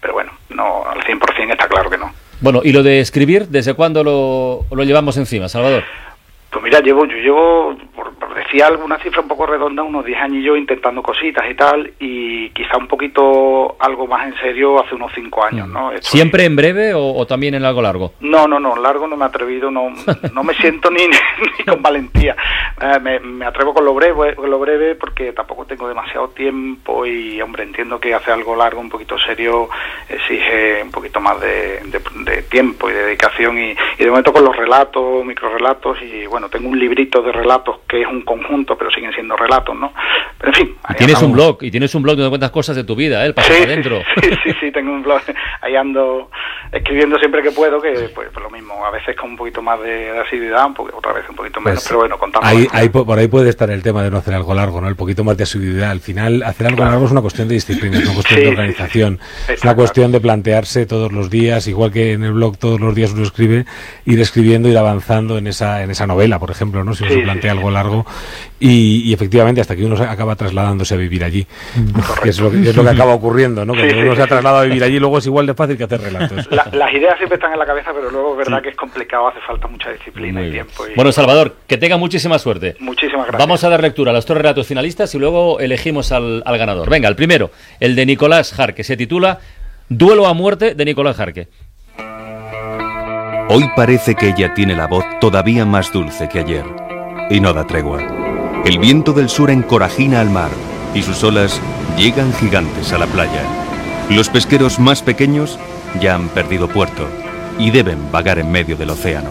pero 0.00 0.12
bueno, 0.12 0.32
no 0.50 0.84
al 0.88 1.00
100% 1.00 1.50
está 1.50 1.66
claro 1.66 1.90
que 1.90 1.98
no. 1.98 2.12
Bueno, 2.40 2.60
¿y 2.62 2.72
lo 2.72 2.82
de 2.82 3.00
escribir, 3.00 3.48
desde 3.48 3.74
cuándo 3.74 4.04
lo, 4.04 4.66
lo 4.70 4.84
llevamos 4.84 5.16
encima, 5.16 5.48
Salvador? 5.48 5.82
Pues 6.50 6.62
mira, 6.62 6.80
llevo, 6.80 7.06
yo 7.06 7.16
llevo, 7.16 7.76
decía 8.56 8.68
alguna 8.68 8.98
cifra 8.98 9.20
un 9.20 9.28
poco 9.28 9.44
redonda, 9.44 9.82
unos 9.82 10.04
10 10.04 10.18
años 10.18 10.42
yo 10.42 10.56
intentando 10.56 11.02
cositas 11.02 11.44
y 11.50 11.54
tal, 11.54 11.92
y 12.00 12.48
quizá 12.50 12.78
un 12.78 12.88
poquito 12.88 13.76
algo 13.78 14.06
más 14.06 14.26
en 14.28 14.34
serio 14.40 14.80
hace 14.82 14.94
unos 14.94 15.12
5 15.14 15.44
años, 15.44 15.68
¿no? 15.68 15.90
¿Siempre 16.00 16.44
en 16.44 16.56
breve 16.56 16.92
o, 16.94 17.26
también 17.26 17.54
en 17.54 17.64
algo 17.64 17.82
largo? 17.82 18.12
No, 18.20 18.48
no, 18.48 18.58
no, 18.58 18.74
largo 18.76 19.06
no 19.06 19.16
me 19.16 19.24
he 19.24 19.28
atrevido, 19.28 19.70
no, 19.70 19.90
no 20.32 20.42
me 20.42 20.54
siento 20.54 20.90
ni, 20.90 21.06
ni 21.58 21.64
con 21.66 21.82
valentía. 21.82 22.34
Eh, 22.80 22.98
me, 23.00 23.20
me, 23.20 23.44
atrevo 23.44 23.74
con 23.74 23.84
lo, 23.84 23.92
breve, 23.92 24.34
con 24.34 24.50
lo 24.50 24.58
breve 24.58 24.94
porque 24.94 25.32
tampoco 25.32 25.66
tengo 25.66 25.86
demasiado 25.88 26.28
tiempo 26.28 27.04
y, 27.04 27.40
hombre, 27.42 27.64
entiendo 27.64 28.00
que 28.00 28.14
hacer 28.14 28.32
algo 28.32 28.56
largo, 28.56 28.80
un 28.80 28.88
poquito 28.88 29.18
serio, 29.18 29.68
exige 30.08 30.82
un 30.82 30.90
poquito 30.90 31.20
más 31.20 31.38
de, 31.40 31.80
de, 32.24 32.42
tiempo 32.42 32.88
y 32.88 32.94
de 32.94 33.02
dedicación, 33.02 33.58
y, 33.58 33.72
y 33.98 34.04
de 34.04 34.08
momento 34.08 34.32
con 34.32 34.44
los 34.44 34.56
relatos, 34.56 35.24
microrelatos 35.24 35.98
y, 36.00 36.26
bueno, 36.26 36.48
tengo 36.48 36.68
un 36.68 36.78
librito 36.78 37.20
de 37.20 37.32
relatos 37.32 37.80
que 37.86 38.00
es 38.00 38.08
un 38.08 38.22
conjunto, 38.22 38.45
pero 38.78 38.90
siguen 38.90 39.12
siendo 39.12 39.36
relatos, 39.36 39.76
¿no? 39.76 39.92
Pero 40.38 40.52
en 40.52 40.54
fin. 40.54 40.76
tienes 40.96 41.22
un 41.22 41.32
blog, 41.32 41.58
y 41.62 41.70
tienes 41.70 41.94
un 41.94 42.02
blog 42.02 42.16
donde 42.16 42.30
cuentas 42.30 42.50
cosas 42.50 42.76
de 42.76 42.84
tu 42.84 42.94
vida, 42.94 43.24
¿eh? 43.26 43.34
El 43.36 43.42
sí, 43.42 43.62
adentro. 43.62 44.02
Sí, 44.22 44.30
sí, 44.44 44.50
sí, 44.60 44.72
tengo 44.72 44.92
un 44.92 45.02
blog. 45.02 45.20
Ahí 45.60 45.76
ando 45.76 46.30
escribiendo 46.72 47.18
siempre 47.18 47.42
que 47.42 47.50
puedo, 47.50 47.80
que 47.80 48.10
pues, 48.14 48.28
lo 48.34 48.50
mismo, 48.50 48.84
a 48.84 48.90
veces 48.90 49.16
con 49.16 49.30
un 49.30 49.36
poquito 49.36 49.62
más 49.62 49.80
de, 49.80 50.10
asiduidad, 50.18 50.68
otra 50.94 51.12
vez 51.12 51.28
un 51.28 51.36
poquito 51.36 51.60
menos, 51.60 51.80
pues 51.80 51.88
pero 51.88 51.98
bueno, 52.00 52.18
contamos. 52.18 52.48
Ahí, 52.72 52.88
por 52.88 53.18
ahí 53.18 53.28
puede 53.28 53.50
estar 53.50 53.70
el 53.70 53.82
tema 53.82 54.02
de 54.02 54.10
no 54.10 54.18
hacer 54.18 54.34
algo 54.34 54.54
largo, 54.54 54.80
¿no? 54.80 54.88
El 54.88 54.96
poquito 54.96 55.24
más 55.24 55.36
de 55.36 55.44
asiduidad. 55.44 55.90
Al 55.90 56.00
final, 56.00 56.42
hacer 56.42 56.66
algo 56.66 56.84
largo 56.84 57.06
es 57.06 57.12
una 57.12 57.20
cuestión 57.22 57.48
de 57.48 57.54
disciplina, 57.54 57.98
es 57.98 58.04
una 58.04 58.14
cuestión 58.14 58.40
de 58.40 58.48
organización, 58.48 59.20
es 59.48 59.62
una 59.62 59.74
cuestión 59.74 60.12
de 60.12 60.20
plantearse 60.20 60.86
todos 60.86 61.12
los 61.12 61.30
días, 61.30 61.66
igual 61.68 61.92
que 61.92 62.12
en 62.12 62.24
el 62.24 62.32
blog 62.32 62.58
todos 62.58 62.80
los 62.80 62.94
días 62.94 63.12
uno 63.12 63.22
escribe, 63.22 63.64
ir 64.04 64.20
escribiendo, 64.20 64.68
ir 64.68 64.78
avanzando 64.78 65.38
en 65.38 65.46
esa, 65.46 65.82
en 65.82 65.90
esa 65.90 66.06
novela, 66.06 66.38
por 66.38 66.50
ejemplo, 66.50 66.84
¿no? 66.84 66.94
Si 66.94 67.04
uno 67.04 67.12
se 67.12 67.20
plantea 67.20 67.52
algo 67.52 67.70
largo 67.70 68.06
y, 68.58 69.12
efectivamente 69.12 69.60
hasta 69.60 69.76
que 69.76 69.84
uno 69.84 69.96
acaba 70.02 70.36
trasladándose 70.36 70.94
a 70.94 70.96
vivir 70.96 71.24
allí, 71.24 71.46
que 72.22 72.30
es, 72.30 72.40
lo 72.40 72.50
que, 72.50 72.60
es 72.70 72.76
lo 72.76 72.82
que 72.82 72.90
acaba 72.90 73.14
ocurriendo, 73.14 73.64
¿no? 73.64 73.74
Cuando 73.76 73.98
uno 73.98 74.16
se 74.16 74.22
ha 74.22 74.26
trasladado 74.26 74.62
a 74.62 74.64
vivir 74.64 74.84
allí, 74.84 74.98
luego 74.98 75.18
es 75.18 75.26
igual 75.26 75.46
de 75.46 75.54
fácil 75.54 75.76
que 75.76 75.84
hacer 75.84 76.00
relatos. 76.00 76.48
las 76.50 76.92
ideas 76.92 77.16
siempre 77.18 77.36
están 77.36 77.52
en 77.52 77.58
la 77.58 77.66
cabeza, 77.66 77.92
pero 77.94 78.10
luego 78.10 78.32
es 78.32 78.38
verdad 78.38 78.62
que 78.62 78.70
es 78.70 78.76
complicado, 78.76 79.28
hace 79.28 79.40
falta 79.40 79.68
mucha 79.68 79.90
disciplina 79.90 80.46
y 80.46 80.50
tiempo. 80.50 80.84
Bueno, 80.94 81.12
Salvador, 81.12 81.56
que 81.66 81.78
tenga 81.78 81.96
muchísima 81.96 82.38
suerte. 82.38 82.76
Muchísimas 82.80 83.26
gracias. 83.26 83.38
Vamos 83.38 83.64
a 83.64 83.68
dar 83.68 83.82
lectura 83.82 84.10
a 84.10 84.14
los 84.14 84.26
tres 84.26 84.38
relatos 84.38 84.66
finalistas 84.66 85.14
y 85.14 85.18
luego 85.18 85.60
elegimos 85.60 86.12
al, 86.12 86.42
al 86.44 86.58
ganador. 86.58 86.88
Venga, 86.90 87.08
el 87.08 87.16
primero, 87.16 87.50
el 87.80 87.94
de 87.94 88.06
Nicolás 88.06 88.52
Jarque, 88.52 88.84
se 88.84 88.96
titula 88.96 89.38
Duelo 89.88 90.26
a 90.26 90.34
muerte 90.34 90.74
de 90.74 90.84
Nicolás 90.84 91.16
Jarque. 91.16 91.48
Hoy 93.48 93.70
parece 93.76 94.16
que 94.16 94.30
ella 94.30 94.52
tiene 94.54 94.74
la 94.74 94.88
voz 94.88 95.04
todavía 95.20 95.64
más 95.64 95.92
dulce 95.92 96.28
que 96.28 96.40
ayer, 96.40 96.64
y 97.30 97.40
no 97.40 97.52
da 97.52 97.66
tregua. 97.66 98.00
El 98.64 98.78
viento 98.78 99.12
del 99.12 99.28
sur 99.28 99.50
encorajina 99.50 100.20
al 100.20 100.30
mar, 100.30 100.50
y 100.94 101.02
sus 101.02 101.22
olas 101.24 101.60
llegan 101.96 102.32
gigantes 102.34 102.92
a 102.92 102.98
la 102.98 103.06
playa. 103.06 103.42
Los 104.10 104.28
pesqueros 104.28 104.78
más 104.78 105.02
pequeños 105.02 105.58
ya 106.00 106.14
han 106.14 106.28
perdido 106.28 106.68
puerto, 106.68 107.08
y 107.58 107.70
deben 107.70 108.10
vagar 108.12 108.38
en 108.38 108.50
medio 108.50 108.76
del 108.76 108.90
océano. 108.90 109.30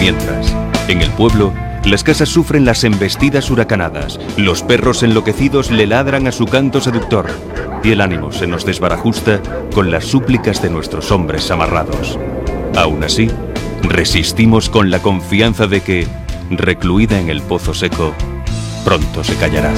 Mientras, 0.00 0.54
en 0.88 1.00
el 1.00 1.10
pueblo, 1.10 1.52
las 1.84 2.02
casas 2.02 2.28
sufren 2.28 2.64
las 2.64 2.82
embestidas 2.84 3.50
huracanadas, 3.50 4.18
los 4.36 4.62
perros 4.62 5.02
enloquecidos 5.02 5.70
le 5.70 5.86
ladran 5.86 6.26
a 6.26 6.32
su 6.32 6.46
canto 6.46 6.80
seductor, 6.80 7.26
y 7.82 7.92
el 7.92 8.00
ánimo 8.00 8.32
se 8.32 8.46
nos 8.46 8.64
desbarajusta 8.64 9.40
con 9.74 9.90
las 9.90 10.06
súplicas 10.06 10.62
de 10.62 10.70
nuestros 10.70 11.10
hombres 11.10 11.50
amarrados. 11.50 12.18
Aún 12.74 13.04
así, 13.04 13.30
resistimos 13.82 14.70
con 14.70 14.90
la 14.90 15.00
confianza 15.00 15.66
de 15.66 15.82
que, 15.82 16.06
recluida 16.50 17.18
en 17.18 17.30
el 17.30 17.42
pozo 17.42 17.74
seco, 17.74 18.14
pronto 18.84 19.24
se 19.24 19.34
callará. 19.36 19.72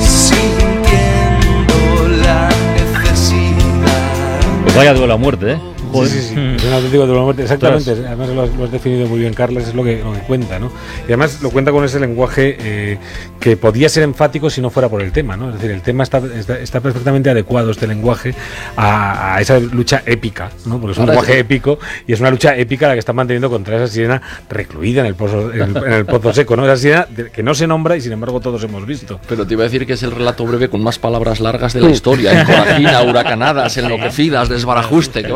Pues 4.63 4.75
vaya 4.77 4.95
duelo 4.95 5.15
a 5.15 5.17
muerte, 5.17 5.53
¿eh? 5.53 5.76
Sí, 6.05 6.21
sí, 6.21 6.21
sí. 6.29 6.35
Es 6.57 6.65
un 6.65 6.73
auténtico 6.73 7.07
de 7.07 7.15
la 7.15 7.21
muerte. 7.21 7.43
Exactamente. 7.43 7.91
Además 7.91 8.29
lo 8.57 8.65
has, 8.65 8.73
definido 8.73 9.07
muy 9.07 9.21
bien, 9.21 9.35
Carlos, 9.35 9.67
es 9.69 9.75
lo 9.75 9.85
que, 9.85 10.03
lo 10.03 10.13
que 10.13 10.21
cuenta, 10.21 10.59
¿no? 10.59 10.71
Y 11.03 11.07
además 11.07 11.41
lo 11.43 11.51
cuenta 11.51 11.73
con 11.73 11.85
ese 11.85 12.01
lenguaje 12.01 12.57
eh, 12.61 12.99
que 13.41 13.57
podía 13.57 13.89
ser 13.89 14.03
enfático 14.03 14.51
si 14.51 14.61
no 14.61 14.71
fuera 14.71 14.89
por 14.89 15.03
el 15.03 15.13
tema, 15.13 15.37
¿no? 15.37 15.49
Es 15.49 15.55
decir, 15.55 15.71
el 15.71 15.83
tema 15.83 16.03
está, 16.03 16.21
está, 16.61 16.81
perfectamente 16.81 17.31
adecuado, 17.31 17.71
este 17.71 17.87
lenguaje, 17.87 18.35
a, 18.77 19.39
esa 19.41 19.59
lucha 19.59 20.03
épica, 20.07 20.51
¿no? 20.67 20.81
Porque 20.81 20.93
es 20.93 20.99
un 20.99 21.07
lenguaje 21.07 21.39
épico 21.39 21.79
y 22.07 22.13
es 22.13 22.21
una 22.21 22.31
lucha 22.31 22.57
épica 22.57 22.89
la 22.89 22.95
que 22.95 23.01
están 23.01 23.17
manteniendo 23.17 23.51
contra 23.51 23.77
esa 23.77 23.89
sirena 23.89 24.23
recluida 24.49 25.01
en 25.01 25.07
el 25.07 25.15
pozo, 25.15 25.53
en 25.53 25.77
el, 25.77 26.07
pozo 26.07 26.33
seco, 26.33 26.57
¿no? 26.57 26.65
Esa 26.65 26.77
sirena 26.77 27.07
que 27.33 27.43
no 27.43 27.55
se 27.55 27.67
nombra 27.67 27.97
y 27.97 28.01
sin 28.01 28.13
embargo 28.13 28.41
todos 28.41 28.63
hemos 28.65 28.87
visto. 28.87 29.21
Pero 29.29 29.47
te 29.47 29.55
iba 29.55 29.63
a 29.63 29.65
decir 29.65 29.87
que 29.87 29.95
es 29.95 30.03
el 30.03 30.11
relato 30.11 30.45
breve 30.45 30.69
con 30.69 30.83
más 30.83 30.99
palabras 30.99 31.41
largas 31.41 31.73
de 31.73 31.81
la 31.81 31.91
historia. 31.91 32.41
Encorajina, 32.41 33.03
huracanadas, 33.09 33.77
enloquecidas, 33.77 34.49
desbarajuste. 34.49 35.23
Qué 35.23 35.33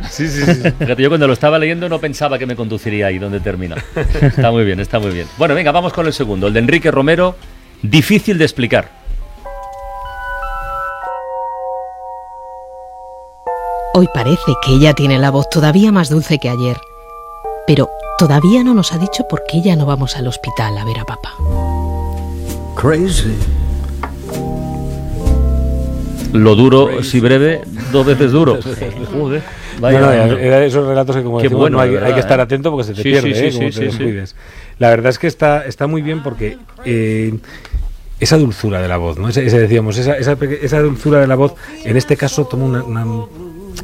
Sí, 0.10 0.28
sí, 0.28 0.42
sí. 0.44 0.70
Fíjate, 0.78 1.02
yo 1.02 1.08
cuando 1.08 1.26
lo 1.26 1.32
estaba 1.32 1.58
leyendo 1.58 1.88
no 1.88 1.98
pensaba 1.98 2.38
que 2.38 2.46
me 2.46 2.56
conduciría 2.56 3.06
ahí 3.06 3.18
donde 3.18 3.40
termina. 3.40 3.76
Está 4.20 4.50
muy 4.50 4.64
bien, 4.64 4.80
está 4.80 4.98
muy 4.98 5.10
bien. 5.10 5.26
Bueno, 5.38 5.54
venga, 5.54 5.72
vamos 5.72 5.92
con 5.92 6.06
el 6.06 6.12
segundo, 6.12 6.46
el 6.46 6.52
de 6.52 6.60
Enrique 6.60 6.90
Romero, 6.90 7.36
difícil 7.82 8.38
de 8.38 8.44
explicar. 8.44 9.02
Hoy 13.94 14.08
parece 14.14 14.52
que 14.64 14.72
ella 14.72 14.94
tiene 14.94 15.18
la 15.18 15.30
voz 15.30 15.50
todavía 15.50 15.92
más 15.92 16.08
dulce 16.08 16.38
que 16.38 16.48
ayer, 16.48 16.78
pero 17.66 17.90
todavía 18.18 18.64
no 18.64 18.72
nos 18.72 18.92
ha 18.92 18.98
dicho 18.98 19.24
por 19.28 19.42
qué 19.46 19.60
ya 19.60 19.76
no 19.76 19.84
vamos 19.84 20.16
al 20.16 20.26
hospital 20.26 20.78
a 20.78 20.84
ver 20.84 20.98
a 20.98 21.04
papá. 21.04 21.34
Crazy. 22.74 23.36
Lo 26.32 26.54
duro, 26.54 27.02
si 27.02 27.20
breve, 27.20 27.60
dos 27.92 28.06
veces 28.06 28.32
duro. 28.32 28.58
Joder. 29.12 29.42
Era 29.80 30.64
esos 30.64 30.86
relatos 30.86 31.16
que 31.16 31.22
como 31.22 31.40
decimos, 31.40 31.70
no 31.70 31.80
hay, 31.80 31.96
hay, 31.96 32.14
que 32.14 32.20
estar 32.20 32.38
¿eh? 32.38 32.42
atento 32.42 32.70
porque 32.70 32.84
se 32.84 32.94
te 32.94 33.02
pierde, 33.02 33.48
¿eh? 33.48 33.52
como 33.52 33.70
te 33.70 34.24
La 34.78 34.90
verdad 34.90 35.10
es 35.10 35.18
que 35.18 35.26
está, 35.26 35.64
está 35.64 35.86
muy 35.86 36.02
bien 36.02 36.22
porque 36.22 36.58
eh, 36.84 37.34
esa 38.20 38.36
dulzura 38.38 38.80
de 38.80 38.88
la 38.88 38.96
voz, 38.96 39.18
¿no? 39.18 39.28
Ese, 39.28 39.42
decíamos, 39.42 39.98
esa, 39.98 40.16
esa, 40.16 40.36
esa, 40.60 40.80
dulzura 40.80 41.20
de 41.20 41.26
la 41.26 41.34
voz, 41.34 41.54
en 41.84 41.96
este 41.96 42.16
caso 42.16 42.44
toma 42.44 42.64
una, 42.64 42.82
una 42.84 43.04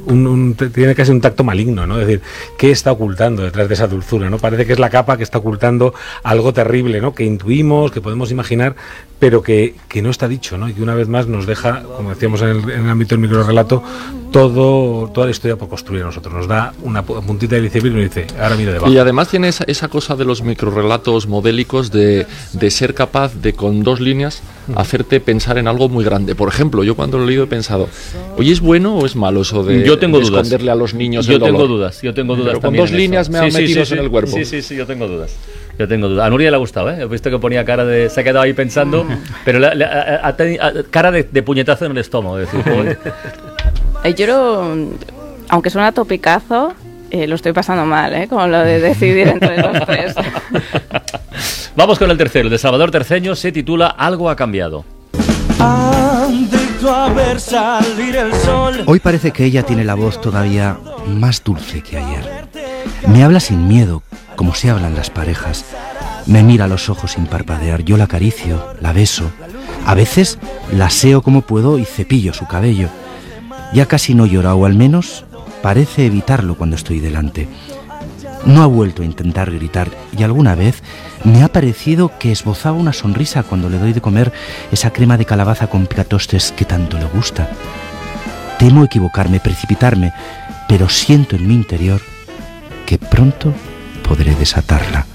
un, 0.09 0.57
tiene 0.75 0.94
casi 0.94 1.11
un 1.11 1.21
tacto 1.21 1.44
maligno, 1.44 1.87
¿no? 1.87 2.01
Es 2.01 2.07
decir, 2.07 2.23
¿qué 2.57 2.71
está 2.71 2.92
ocultando 2.92 3.42
detrás 3.42 3.68
de 3.68 3.75
esa 3.75 3.87
dulzura, 3.87 4.31
¿no? 4.31 4.38
Parece 4.38 4.66
que 4.66 4.73
es 4.73 4.79
la 4.79 4.90
capa 4.90 5.16
que 5.16 5.23
está 5.23 5.38
ocultando 5.38 5.94
algo 6.23 6.53
terrible, 6.53 7.01
¿no? 7.01 7.14
Que 7.14 7.25
intuimos, 7.25 7.90
que 7.90 8.01
podemos 8.01 8.31
imaginar, 8.31 8.75
pero 9.18 9.42
que, 9.42 9.75
que 9.88 10.03
no 10.03 10.11
está 10.11 10.29
dicho, 10.29 10.59
¿no? 10.59 10.68
Y 10.68 10.75
que 10.75 10.83
una 10.83 10.94
vez 10.94 11.09
más 11.09 11.27
nos 11.27 11.47
deja, 11.47 11.83
como 11.83 12.11
decíamos 12.11 12.40
en 12.42 12.49
el, 12.49 12.71
en 12.71 12.85
el 12.85 12.90
ámbito 12.90 13.14
del 13.14 13.21
microrelato, 13.21 13.83
todo, 14.31 15.11
toda 15.11 15.27
la 15.27 15.31
historia 15.31 15.57
por 15.57 15.68
construir 15.68 16.03
a 16.03 16.07
nosotros. 16.07 16.35
Nos 16.35 16.47
da 16.47 16.73
una 16.83 17.03
puntita 17.03 17.57
de 17.57 17.66
iceberg 17.66 17.87
y 17.87 17.90
nos 17.90 18.14
dice, 18.14 18.27
ahora 18.40 18.57
mira 18.57 18.73
debajo. 18.73 18.92
Y 18.92 18.99
además 18.99 19.29
tiene 19.29 19.49
esa, 19.49 19.64
esa 19.64 19.88
cosa 19.88 20.16
de 20.16 20.25
los 20.25 20.42
microrelatos 20.42 21.27
modélicos 21.27 21.90
de, 21.90 22.27
de 22.53 22.71
ser 22.71 22.94
capaz 22.94 23.35
de 23.35 23.55
con 23.55 23.83
dos 23.83 24.01
líneas 24.01 24.42
hacerte 24.77 25.21
pensar 25.21 25.59
en 25.59 25.66
algo 25.66 25.88
muy 25.88 26.05
grande. 26.05 26.35
Por 26.35 26.49
ejemplo, 26.49 26.85
yo 26.85 26.94
cuando 26.94 27.18
lo 27.18 27.25
he 27.25 27.29
leído 27.29 27.44
he 27.44 27.47
pensado, 27.47 27.88
oye, 28.37 28.53
¿es 28.53 28.61
bueno 28.61 28.97
o 28.97 29.07
es 29.07 29.16
malo 29.16 29.40
eso 29.42 29.64
de, 29.64 29.83
yo 29.83 29.98
tengo 29.99 30.19
dudas. 30.19 30.47
esconderle 30.47 30.71
a 30.71 30.75
los 30.75 30.95
niños 30.95 31.27
Yo 31.27 31.39
tengo 31.39 31.67
dudas, 31.67 32.01
yo 32.03 32.15
tengo 32.15 32.37
dudas 32.37 32.59
con 32.59 32.75
dos 32.75 32.91
líneas 32.91 33.29
me 33.29 33.39
han 33.39 33.53
metido 33.53 33.83
en 33.83 33.99
el 33.99 34.11
cuerpo. 34.11 34.33
Sí, 34.33 34.45
sí, 34.45 34.63
sí, 34.63 34.77
yo 34.77 34.87
tengo 34.87 35.07
dudas. 35.07 35.35
Yo 35.79 35.87
tengo 35.87 36.09
dudas. 36.09 36.27
A 36.27 36.31
Nuria 36.31 36.51
le 36.51 36.57
ha 36.57 36.59
gustado, 36.59 36.91
¿eh? 36.91 37.03
He 37.03 37.07
visto 37.07 37.31
que 37.31 37.39
ponía 37.39 37.65
cara 37.65 37.85
de... 37.85 38.11
Se 38.11 38.21
ha 38.21 38.25
quedado 38.25 38.41
ahí 38.41 38.53
pensando, 38.53 39.07
pero 39.45 39.65
ha, 39.65 40.37
cara 40.91 41.13
de, 41.13 41.43
puñetazo 41.43 41.87
en 41.87 41.93
el 41.93 41.99
estómago. 41.99 42.37
Decir, 42.39 42.65
eh, 44.05 44.15
yo, 44.15 44.75
aunque 45.49 45.71
suena 45.71 45.93
topicazo, 45.93 46.75
eh, 47.11 47.27
lo 47.27 47.37
estoy 47.37 47.53
pasando 47.53 47.85
mal, 47.85 48.13
¿eh? 48.15 48.29
Con 48.29 48.51
lo 48.51 48.59
de 48.59 48.81
decidir 48.81 49.29
entre 49.29 49.57
los 49.63 49.81
tres. 49.87 50.15
Vamos 51.77 51.99
con 51.99 52.11
el 52.11 52.19
tercero. 52.19 52.47
El 52.47 52.51
de 52.51 52.59
Salvador 52.59 52.91
Terceño 52.91 53.37
se 53.37 53.53
titula 53.53 53.87
Algo 53.87 54.31
ha 54.31 54.37
cambiado. 54.37 54.85
Hoy 58.87 59.01
parece 59.01 59.33
que 59.33 59.45
ella 59.45 59.64
tiene 59.64 59.85
la 59.85 59.95
voz 59.95 60.21
todavía 60.21 60.79
más 61.07 61.43
dulce 61.43 61.83
que 61.83 61.99
ayer. 61.99 62.49
Me 63.09 63.25
habla 63.25 63.41
sin 63.41 63.67
miedo, 63.67 64.03
como 64.37 64.55
se 64.55 64.71
hablan 64.71 64.95
las 64.95 65.11
parejas, 65.11 65.64
Me 66.27 66.43
mira 66.43 66.67
a 66.67 66.69
los 66.69 66.91
ojos 66.91 67.12
sin 67.12 67.27
parpadear, 67.27 67.85
yo 67.85 67.97
la 67.97 68.05
acaricio, 68.05 68.75
la 68.81 68.93
beso. 68.93 69.31
A 69.87 69.95
veces 69.95 70.38
la 70.71 70.87
aseo 70.87 71.23
como 71.23 71.41
puedo 71.41 71.79
y 71.79 71.87
cepillo 71.87 72.35
su 72.35 72.47
cabello. 72.47 72.91
Ya 73.73 73.87
casi 73.87 74.14
no 74.14 74.27
llora, 74.27 74.55
o 74.55 74.67
al 74.67 74.75
menos 74.75 75.25
parece 75.62 76.05
evitarlo 76.05 76.57
cuando 76.57 76.77
estoy 76.77 77.01
delante. 77.01 77.49
No 78.46 78.62
ha 78.62 78.66
vuelto 78.66 79.03
a 79.03 79.05
intentar 79.05 79.51
gritar 79.51 79.90
y 80.16 80.22
alguna 80.22 80.55
vez 80.55 80.83
me 81.24 81.42
ha 81.42 81.48
parecido 81.48 82.18
que 82.18 82.33
esbozaba 82.33 82.77
una 82.77 82.92
sonrisa 82.92 83.42
cuando 83.42 83.68
le 83.68 83.79
doy 83.79 83.92
de 83.92 84.01
comer 84.01 84.33
esa 84.72 84.92
crema 84.92 85.16
de 85.16 85.27
calabaza 85.27 85.66
con 85.66 85.87
picatostes 85.87 86.53
que 86.53 86.64
tanto 86.64 86.98
le 86.98 87.07
gusta. 87.07 87.48
Temo 88.59 88.85
equivocarme, 88.85 89.40
precipitarme, 89.40 90.12
pero 90.68 90.88
siento 90.88 91.37
en 91.37 91.46
mi 91.46 91.55
interior 91.55 92.01
que 92.87 92.98
pronto 92.98 93.53
podré 94.07 94.35
desatarla, 94.35 95.07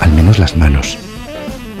al 0.00 0.12
menos 0.12 0.38
las 0.38 0.56
manos, 0.56 0.98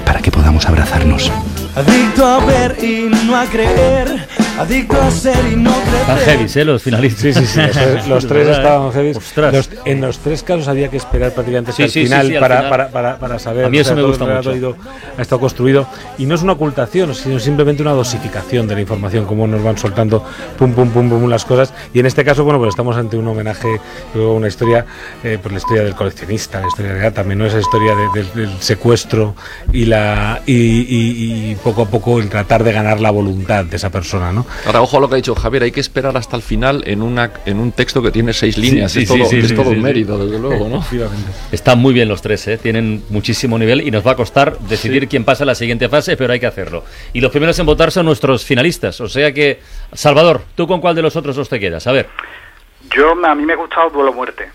para 0.04 0.20
que 0.20 0.30
podamos 0.30 0.66
abrazarnos. 0.66 1.32
Adicto 1.80 2.26
a 2.26 2.44
ver 2.44 2.76
y 2.84 3.08
no 3.24 3.34
a 3.34 3.46
creer, 3.46 4.26
adicto 4.58 5.00
a 5.00 5.10
ser 5.10 5.38
y 5.50 5.56
no 5.56 5.72
creer. 5.72 6.00
Están 6.00 6.18
heavy, 6.18 6.60
¿eh? 6.60 6.64
Los 6.66 6.82
finalistas. 6.82 7.22
Sí, 7.22 7.32
sí, 7.32 7.46
sí. 7.46 7.60
Los, 8.06 8.26
tres 8.26 8.48
estaban 8.48 8.92
heavy. 8.92 9.12
en 9.86 10.02
los 10.02 10.18
tres 10.18 10.42
casos 10.42 10.68
había 10.68 10.88
que 10.88 10.98
esperar 10.98 11.32
prácticamente 11.32 11.70
hasta 11.70 11.84
el 11.84 11.90
final, 11.90 12.34
para, 12.38 12.68
Para, 12.68 12.88
para, 12.90 13.18
para, 13.18 13.38
saber. 13.38 13.64
A 13.64 13.70
mí 13.70 13.78
eso 13.78 13.94
me 13.94 14.02
gusta 14.02 14.26
mucho. 14.26 14.54
Ido, 14.54 14.76
ha 15.16 15.22
estado 15.22 15.40
construido. 15.40 15.86
Y 16.18 16.26
no 16.26 16.34
es 16.34 16.42
una 16.42 16.52
ocultación, 16.52 17.14
sino 17.14 17.40
simplemente 17.40 17.80
una 17.80 17.92
dosificación 17.92 18.68
de 18.68 18.74
la 18.74 18.82
información, 18.82 19.24
como 19.24 19.46
nos 19.46 19.62
van 19.62 19.78
soltando 19.78 20.22
pum, 20.58 20.74
pum, 20.74 20.90
pum, 20.90 21.08
pum 21.08 21.30
las 21.30 21.46
cosas. 21.46 21.72
Y 21.94 22.00
en 22.00 22.04
este 22.04 22.26
caso, 22.26 22.44
bueno, 22.44 22.58
pues 22.58 22.68
estamos 22.68 22.94
ante 22.98 23.16
un 23.16 23.26
homenaje, 23.26 23.80
una 24.14 24.48
historia, 24.48 24.84
eh, 25.24 25.38
pues 25.40 25.50
la 25.50 25.58
historia 25.58 25.82
del 25.84 25.94
coleccionista, 25.94 26.60
la 26.60 26.68
historia 26.68 26.92
de 26.92 27.10
también, 27.10 27.38
¿no? 27.38 27.46
Esa 27.46 27.60
historia 27.60 27.94
del 28.34 28.50
secuestro 28.60 29.34
y 29.72 29.86
la. 29.86 30.42
y, 30.44 31.54
y 31.54 31.56
poco 31.70 31.82
a 31.82 31.86
poco 31.86 32.18
el 32.18 32.28
tratar 32.28 32.64
de 32.64 32.72
ganar 32.72 33.00
la 33.00 33.12
voluntad 33.12 33.64
de 33.64 33.76
esa 33.76 33.90
persona, 33.90 34.32
¿no? 34.32 34.44
Ahora, 34.66 34.82
ojo 34.82 34.96
a 34.96 35.00
lo 35.00 35.08
que 35.08 35.14
ha 35.14 35.16
dicho 35.16 35.36
Javier, 35.36 35.62
hay 35.62 35.70
que 35.70 35.78
esperar 35.78 36.16
hasta 36.16 36.34
el 36.36 36.42
final 36.42 36.82
en 36.84 37.00
una 37.00 37.30
en 37.46 37.60
un 37.60 37.70
texto 37.70 38.02
que 38.02 38.10
tiene 38.10 38.32
seis 38.32 38.58
líneas, 38.58 38.96
es, 38.96 39.06
todo, 39.06 39.70
un 39.70 39.80
mérito, 39.80 40.18
desde 40.18 40.38
luego, 40.38 40.68
¿no? 40.68 40.84
Están 41.52 41.78
muy 41.78 41.94
bien 41.94 42.08
los 42.08 42.22
tres, 42.22 42.48
¿eh? 42.48 42.58
tienen 42.58 43.04
muchísimo 43.08 43.56
nivel 43.56 43.86
y 43.86 43.92
nos 43.92 44.04
va 44.04 44.12
a 44.12 44.16
costar 44.16 44.58
decidir 44.58 45.06
quién 45.06 45.24
pasa 45.24 45.44
a 45.44 45.46
la 45.46 45.54
siguiente 45.54 45.88
fase, 45.88 46.16
pero 46.16 46.32
hay 46.32 46.40
que 46.40 46.46
hacerlo. 46.46 46.84
Y 47.12 47.20
los 47.20 47.30
primeros 47.30 47.56
en 47.60 47.66
votar 47.66 47.92
son 47.92 48.06
nuestros 48.06 48.44
finalistas, 48.44 49.00
o 49.00 49.08
sea 49.08 49.32
que, 49.32 49.60
Salvador, 49.92 50.42
¿tú 50.56 50.66
con 50.66 50.80
cuál 50.80 50.96
de 50.96 51.02
los 51.02 51.14
otros 51.14 51.36
dos 51.36 51.48
te 51.48 51.60
quedas? 51.60 51.86
A 51.86 51.92
ver. 51.92 52.08
Yo, 52.96 53.12
a 53.24 53.34
mí 53.36 53.44
me 53.44 53.52
ha 53.52 53.56
gustado 53.56 53.90
Duelo 53.90 54.12
Muerte. 54.12 54.48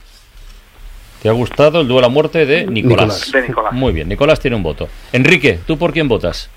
¿Te 1.21 1.29
ha 1.29 1.31
gustado 1.31 1.81
el 1.81 1.87
duelo 1.87 2.05
a 2.05 2.09
muerte 2.09 2.45
de 2.45 2.67
Nicolás? 2.67 3.31
De 3.31 3.47
Nicolás. 3.47 3.73
Muy 3.73 3.93
bien, 3.93 4.07
Nicolás 4.07 4.39
tiene 4.39 4.57
un 4.57 4.61
voto. 4.61 4.87
Enrique, 5.11 5.57
¿tú 5.65 5.75
por 5.75 5.91
quién 5.91 6.07
votas? 6.07 6.51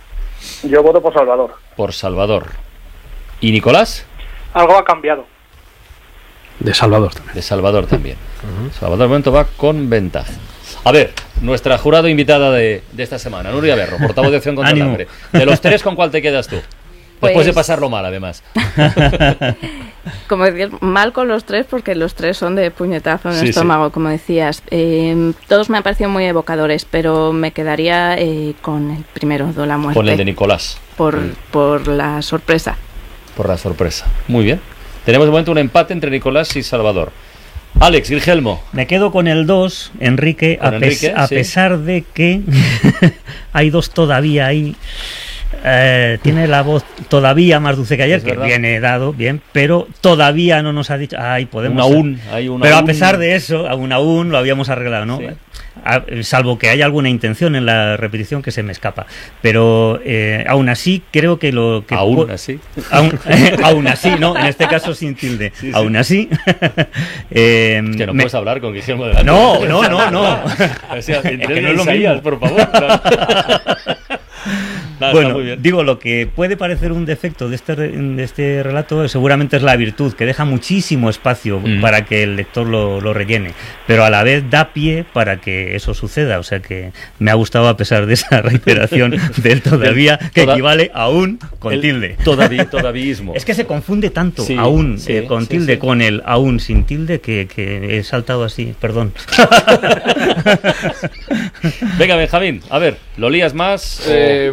Yo 0.62 0.83
voto 0.83 1.03
por 1.03 1.12
Salvador. 1.12 1.55
Por 1.77 1.92
Salvador. 1.92 2.46
¿Y 3.40 3.53
Nicolás? 3.53 4.05
Algo 4.55 4.77
ha 4.77 4.85
cambiado. 4.85 5.27
De 6.59 6.74
Salvador 6.74 7.14
también. 7.14 7.35
De 7.35 7.42
Salvador 7.42 7.87
también. 7.87 8.16
Salvador 8.79 9.09
momento 9.09 9.33
va 9.33 9.44
con 9.44 9.88
ventaja. 9.88 10.33
A 10.85 10.92
ver, 10.92 11.12
nuestra 11.40 11.79
jurado 11.79 12.09
invitada 12.09 12.51
de, 12.51 12.83
esta 12.96 13.18
semana, 13.18 13.51
Nuria 13.51 13.74
Berro, 13.74 13.98
portavoz 13.98 14.31
de 14.31 14.37
Acción 14.38 14.57
contra 14.57 14.74
el 14.74 14.83
Hambre. 14.83 15.09
De 15.33 15.46
los 15.46 15.61
tres, 15.61 15.83
¿con 15.83 15.94
cuál 15.94 16.11
te 16.11 16.22
quedas 16.22 16.48
tú? 16.48 16.61
Después 17.20 17.46
de 17.46 17.52
pues- 17.52 17.66
pasarlo 17.66 17.88
mal, 17.88 18.04
además. 18.04 18.42
como 20.28 20.44
decías, 20.44 20.70
mal 20.81 21.12
con 21.12 21.28
los 21.28 21.44
tres, 21.44 21.66
porque 21.68 21.94
los 21.94 22.14
tres 22.14 22.37
son 22.37 22.54
de 22.54 22.70
puñetazo 22.70 23.31
en 23.31 23.38
el 23.38 23.48
estómago, 23.48 23.90
como 23.90 24.09
decías. 24.09 24.62
Eh, 24.70 25.33
todos 25.48 25.70
me 25.70 25.76
han 25.78 25.83
parecido 25.83 26.11
muy 26.11 26.24
evocadores, 26.24 26.85
pero 26.85 27.33
me 27.33 27.52
quedaría 27.52 28.16
eh, 28.18 28.54
con 28.62 28.90
el 28.90 29.04
primero, 29.04 29.52
de 29.52 29.66
la 29.66 29.78
muerte. 29.78 29.98
Con 29.98 30.09
el 30.09 30.16
de 30.16 30.24
Nicolás. 30.24 30.78
Por, 30.96 31.18
por 31.50 31.88
la 31.88 32.22
sorpresa. 32.22 32.76
Por 33.37 33.48
la 33.48 33.59
sorpresa. 33.59 34.07
Muy 34.28 34.44
bien. 34.44 34.61
Tenemos 35.04 35.26
de 35.26 35.31
momento 35.31 35.52
un 35.52 35.59
empate 35.59 35.92
entre 35.92 36.11
Nicolás 36.11 36.54
y 36.57 36.62
Salvador. 36.62 37.12
Alex, 37.81 38.11
Guillermo. 38.11 38.62
Me 38.72 38.87
quedo 38.87 39.12
con 39.12 39.28
el 39.28 39.46
2, 39.46 39.92
Enrique, 40.00 40.59
a, 40.61 40.68
a 41.22 41.28
pesar 41.28 41.78
de 41.78 42.02
que 42.02 42.40
hay 43.52 43.70
dos 43.70 43.90
todavía 43.90 44.46
ahí. 44.46 44.74
Eh, 45.64 46.18
tiene 46.22 46.46
la 46.46 46.62
voz 46.62 46.84
todavía 47.08 47.58
más 47.61 47.76
dulce 47.76 47.96
que 47.96 48.02
ayer, 48.04 48.22
que 48.22 48.37
viene 48.37 48.80
dado, 48.80 49.12
bien, 49.12 49.40
pero 49.52 49.88
todavía 50.00 50.62
no 50.62 50.72
nos 50.72 50.90
ha 50.90 50.98
dicho, 50.98 51.16
ay, 51.18 51.46
podemos... 51.46 51.82
aún, 51.82 52.20
pero 52.61 52.76
a 52.76 52.84
pesar 52.84 53.18
de 53.18 53.34
eso, 53.34 53.68
aún 53.68 53.92
aún 53.92 54.30
lo 54.30 54.38
habíamos 54.38 54.68
arreglado, 54.68 55.06
¿no? 55.06 55.20
salvo 56.22 56.58
que 56.58 56.68
haya 56.68 56.84
alguna 56.84 57.08
intención 57.08 57.56
en 57.56 57.66
la 57.66 57.96
repetición 57.96 58.42
que 58.42 58.50
se 58.50 58.62
me 58.62 58.72
escapa. 58.72 59.06
Pero 59.42 60.00
eh, 60.04 60.44
aún 60.48 60.68
así, 60.68 61.02
creo 61.11 61.38
que 61.38 61.52
lo 61.52 61.84
que. 61.87 61.94
Aún 61.94 62.30
así. 62.30 62.58
Aún, 63.62 63.87
así, 63.87 64.11
¿no? 64.18 64.37
En 64.37 64.46
este 64.46 64.66
caso 64.66 64.94
sin 64.94 65.14
tilde. 65.14 65.52
aún 65.72 65.96
así. 65.96 66.28
eh, 67.30 67.82
que 67.96 68.06
no 68.06 68.12
puedes 68.12 68.34
hablar 68.34 68.61
con 68.61 68.74
Guillermo 68.74 69.06
de 69.06 69.24
No, 69.24 69.64
no, 69.64 69.88
no, 69.88 70.11
no. 70.11 70.44
o 70.44 71.02
sea, 71.02 71.20
es 71.20 71.22
que 71.22 71.61
no 71.61 71.72
lo 71.72 71.84
mismo. 71.84 72.22
por 72.22 72.40
favor. 72.40 72.68
bueno, 75.12 75.38
digo, 75.58 75.82
lo 75.82 75.98
que 75.98 76.28
puede 76.32 76.56
parecer 76.56 76.92
un 76.92 77.06
defecto 77.06 77.48
de 77.48 77.56
este, 77.56 77.76
de 77.76 78.22
este 78.22 78.62
relato 78.62 79.08
seguramente 79.08 79.56
es 79.56 79.62
la 79.62 79.76
virtud, 79.76 80.14
que 80.14 80.26
deja 80.26 80.44
muchísimo 80.44 81.11
espacio 81.11 81.61
mm. 81.61 81.80
para 81.80 82.04
que 82.04 82.22
el 82.22 82.37
lector 82.37 82.66
lo, 82.66 83.00
lo, 83.00 83.12
rellene, 83.12 83.52
pero 83.87 84.04
a 84.04 84.11
la 84.11 84.22
vez 84.22 84.48
da 84.50 84.72
pie 84.72 85.04
para 85.12 85.40
que 85.40 85.76
eso 85.76 85.94
suceda. 85.94 86.38
O 86.38 86.42
sea 86.42 86.61
que 86.61 86.92
me 87.18 87.30
ha 87.30 87.34
gustado 87.34 87.68
a 87.68 87.76
pesar 87.76 88.06
de 88.06 88.14
esa 88.14 88.42
reiteración 88.42 89.16
del 89.37 89.62
todavía, 89.62 90.18
que 90.34 90.42
equivale 90.42 90.90
a 90.94 91.08
un 91.08 91.38
con 91.58 91.80
tilde. 91.80 92.16
Todavía, 92.24 92.68
es 93.34 93.44
que 93.44 93.54
se 93.54 93.66
confunde 93.66 94.11
tanto 94.11 94.44
aún 94.58 94.98
eh, 95.06 95.24
con 95.26 95.46
tilde 95.46 95.78
con 95.78 96.02
el 96.02 96.22
aún 96.24 96.61
sin 96.61 96.84
tilde 96.84 97.20
que, 97.20 97.46
que 97.46 97.98
he 97.98 98.04
saltado 98.04 98.44
así, 98.44 98.74
perdón. 98.80 99.12
Venga, 101.98 102.16
Benjamín, 102.16 102.62
a 102.70 102.78
ver, 102.78 102.96
¿lo 103.16 103.30
lías 103.30 103.54
más? 103.54 104.02
Eh, 104.08 104.50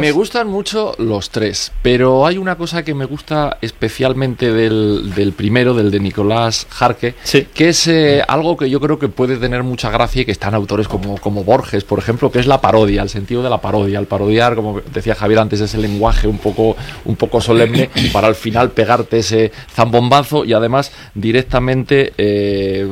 Me 0.00 0.12
gustan 0.12 0.48
mucho 0.48 0.94
los 0.98 1.30
tres, 1.30 1.72
pero 1.82 2.26
hay 2.26 2.38
una 2.38 2.56
cosa 2.56 2.84
que 2.84 2.94
me 2.94 3.04
gusta 3.04 3.58
especialmente 3.60 4.52
del, 4.52 5.34
primero, 5.36 5.74
del 5.74 5.90
de 5.90 6.00
Nicolás 6.00 6.66
Jarque, 6.70 7.14
que 7.54 7.68
es 7.68 7.86
eh, 7.86 8.22
algo 8.26 8.56
que 8.56 8.68
yo 8.68 8.80
creo 8.80 8.98
que 8.98 9.08
puede 9.08 9.36
tener 9.36 9.62
mucha 9.62 9.90
gracia 9.90 10.22
y 10.22 10.24
que 10.24 10.32
están 10.32 10.54
autores 10.54 10.88
como, 10.88 11.18
como 11.18 11.44
Borges, 11.44 11.84
por 11.84 11.98
ejemplo, 11.98 12.30
que 12.30 12.38
es 12.38 12.46
la 12.46 12.60
parodia, 12.60 13.02
el 13.02 13.08
sentido 13.08 13.42
de 13.42 13.50
la 13.50 13.60
parodia. 13.60 13.98
El 13.98 14.06
parodiar, 14.06 14.54
como 14.54 14.80
decía 14.80 15.14
Javier 15.14 15.40
antes, 15.40 15.60
ese 15.60 15.78
lenguaje 15.78 16.26
un 16.26 16.38
poco, 16.38 16.76
un 17.04 17.16
poco 17.16 17.40
solemne 17.40 17.90
para 18.12 18.28
al 18.28 18.34
final 18.34 18.70
pegarte 18.70 19.18
ese 19.18 19.52
zambombazo 19.72 20.44
y 20.44 20.52
además 20.52 20.92
directamente 21.14 22.12
eh, 22.16 22.86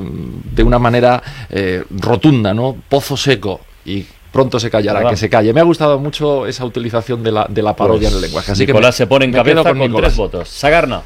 de 0.55 0.63
una 0.63 0.79
manera 0.79 1.23
eh, 1.51 1.85
rotunda, 1.91 2.55
¿no? 2.55 2.77
Pozo 2.89 3.17
seco 3.17 3.61
y 3.85 4.05
pronto 4.39 4.61
se 4.61 4.71
callará, 4.71 5.11
que 5.11 5.17
se 5.17 5.29
calle. 5.29 5.53
Me 5.53 5.61
ha 5.61 5.65
gustado 5.65 5.99
mucho 5.99 6.47
esa 6.47 6.65
utilización 6.65 7.25
de 7.25 7.33
la, 7.33 7.47
de 7.49 7.61
la 7.61 7.75
parodia 7.75 8.09
en 8.09 8.15
el 8.15 8.21
lenguaje. 8.21 8.53
Así 8.53 8.67
Nicolás 8.67 8.95
que 8.95 8.99
se 8.99 9.07
pone 9.09 9.25
en 9.25 9.33
cabeza 9.33 9.75
con, 9.75 9.97
tres 9.97 10.17
votos. 10.17 10.49
Sagarna. 10.49 11.03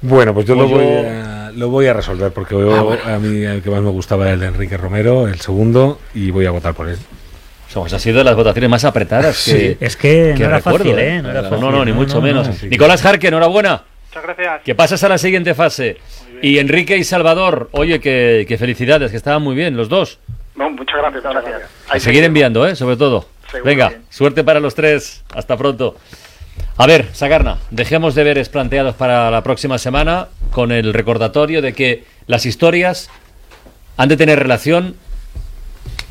Bueno, 0.00 0.32
pues 0.32 0.46
yo 0.46 0.54
lo, 0.54 0.66
voy 0.66 0.82
a, 0.82 1.52
lo 1.54 1.68
voy 1.68 1.86
a 1.88 1.92
resolver 1.92 2.32
porque 2.32 2.56
ah, 2.56 3.16
a 3.16 3.18
mí 3.18 3.42
el 3.42 3.60
que 3.62 3.68
más 3.68 3.82
me 3.82 3.90
gustaba 3.90 4.24
era 4.24 4.32
el 4.32 4.40
de 4.40 4.46
Enrique 4.46 4.78
Romero, 4.78 5.28
el 5.28 5.40
segundo, 5.40 5.98
y 6.14 6.30
voy 6.30 6.46
a 6.46 6.52
votar 6.52 6.72
por 6.72 6.88
él. 6.88 6.96
ha 7.76 7.98
sido 7.98 8.18
de 8.18 8.24
las 8.24 8.34
votaciones 8.34 8.70
más 8.70 8.84
apretadas 8.86 9.36
sí. 9.36 9.76
Es 9.78 9.96
que, 9.96 10.34
no, 10.38 10.46
era 10.46 10.60
fácil, 10.60 10.98
¿eh? 10.98 11.20
No, 11.22 11.30
era 11.30 11.42
no, 11.42 11.70
no, 11.70 11.84
ni 11.84 11.92
mucho 11.92 12.22
menos. 12.22 12.48
Nicolás 12.62 13.02
Jarque, 13.02 13.28
enhorabuena. 13.28 13.84
Muchas 14.08 14.22
gracias. 14.22 14.62
Que 14.64 14.74
pasas 14.74 15.04
a 15.04 15.08
la 15.10 15.18
siguiente 15.18 15.54
fase. 15.54 15.98
Y 16.40 16.58
Enrique 16.58 16.96
y 16.96 17.04
Salvador, 17.04 17.68
oye, 17.72 18.00
que, 18.00 18.46
que 18.48 18.56
felicidades, 18.56 19.10
que 19.10 19.18
estaban 19.18 19.42
muy 19.42 19.54
bien 19.54 19.76
los 19.76 19.90
dos 19.90 20.18
muchas 20.54 20.96
gracias. 20.96 21.24
Muchas 21.24 21.44
gracias. 21.44 21.70
A 21.88 21.98
seguir 21.98 22.24
enviando, 22.24 22.66
¿eh? 22.66 22.76
Sobre 22.76 22.96
todo. 22.96 23.26
Venga, 23.64 23.92
suerte 24.10 24.44
para 24.44 24.60
los 24.60 24.74
tres. 24.74 25.22
Hasta 25.34 25.56
pronto. 25.56 25.96
A 26.76 26.86
ver, 26.86 27.08
Sagarna, 27.12 27.58
dejemos 27.70 28.14
deberes 28.14 28.48
planteados 28.48 28.94
para 28.94 29.30
la 29.30 29.42
próxima 29.42 29.78
semana 29.78 30.28
con 30.50 30.72
el 30.72 30.92
recordatorio 30.92 31.62
de 31.62 31.72
que 31.72 32.04
las 32.26 32.46
historias 32.46 33.10
han 33.96 34.08
de 34.08 34.16
tener 34.16 34.38
relación 34.38 34.96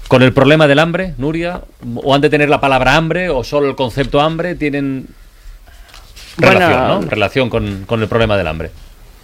con 0.07 0.23
el 0.23 0.33
problema 0.33 0.67
del 0.67 0.79
hambre, 0.79 1.13
Nuria, 1.17 1.61
o 1.95 2.13
han 2.13 2.21
de 2.21 2.29
tener 2.29 2.49
la 2.49 2.59
palabra 2.59 2.95
hambre 2.95 3.29
o 3.29 3.43
solo 3.43 3.69
el 3.69 3.75
concepto 3.75 4.19
hambre, 4.19 4.55
tienen 4.55 5.07
relación, 6.37 6.87
¿no? 6.87 7.01
Relación 7.01 7.49
con, 7.49 7.85
con 7.85 8.01
el 8.01 8.07
problema 8.07 8.37
del 8.37 8.47
hambre 8.47 8.71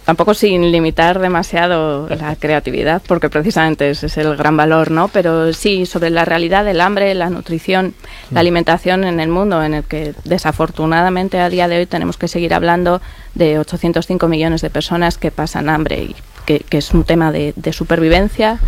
tampoco 0.08 0.32
sin 0.32 0.72
limitar 0.72 1.18
demasiado 1.18 2.08
la 2.08 2.34
creatividad, 2.40 3.02
porque 3.06 3.28
precisamente 3.28 3.90
ese 3.90 4.06
es 4.06 4.16
el 4.16 4.38
gran 4.38 4.56
valor, 4.56 4.90
¿no? 4.90 5.08
Pero 5.08 5.52
sí, 5.52 5.84
sobre 5.84 6.08
la 6.08 6.24
realidad 6.24 6.64
del 6.64 6.80
hambre, 6.80 7.14
la 7.14 7.28
nutrición, 7.28 7.92
la 8.30 8.40
alimentación 8.40 9.04
en 9.04 9.20
el 9.20 9.28
mundo, 9.28 9.62
en 9.62 9.74
el 9.74 9.84
que 9.84 10.14
desafortunadamente 10.24 11.40
a 11.40 11.50
día 11.50 11.68
de 11.68 11.80
hoy 11.80 11.84
tenemos 11.84 12.16
que 12.16 12.26
seguir 12.26 12.54
hablando 12.54 13.02
de 13.34 13.58
805 13.58 14.28
millones 14.28 14.62
de 14.62 14.70
personas 14.70 15.18
que 15.18 15.30
pasan 15.30 15.68
hambre 15.68 16.04
y 16.04 16.16
que, 16.46 16.64
es 16.70 16.94
un 16.94 17.04
tema 17.04 17.30
de, 17.30 17.52
supervivencia, 17.74 18.60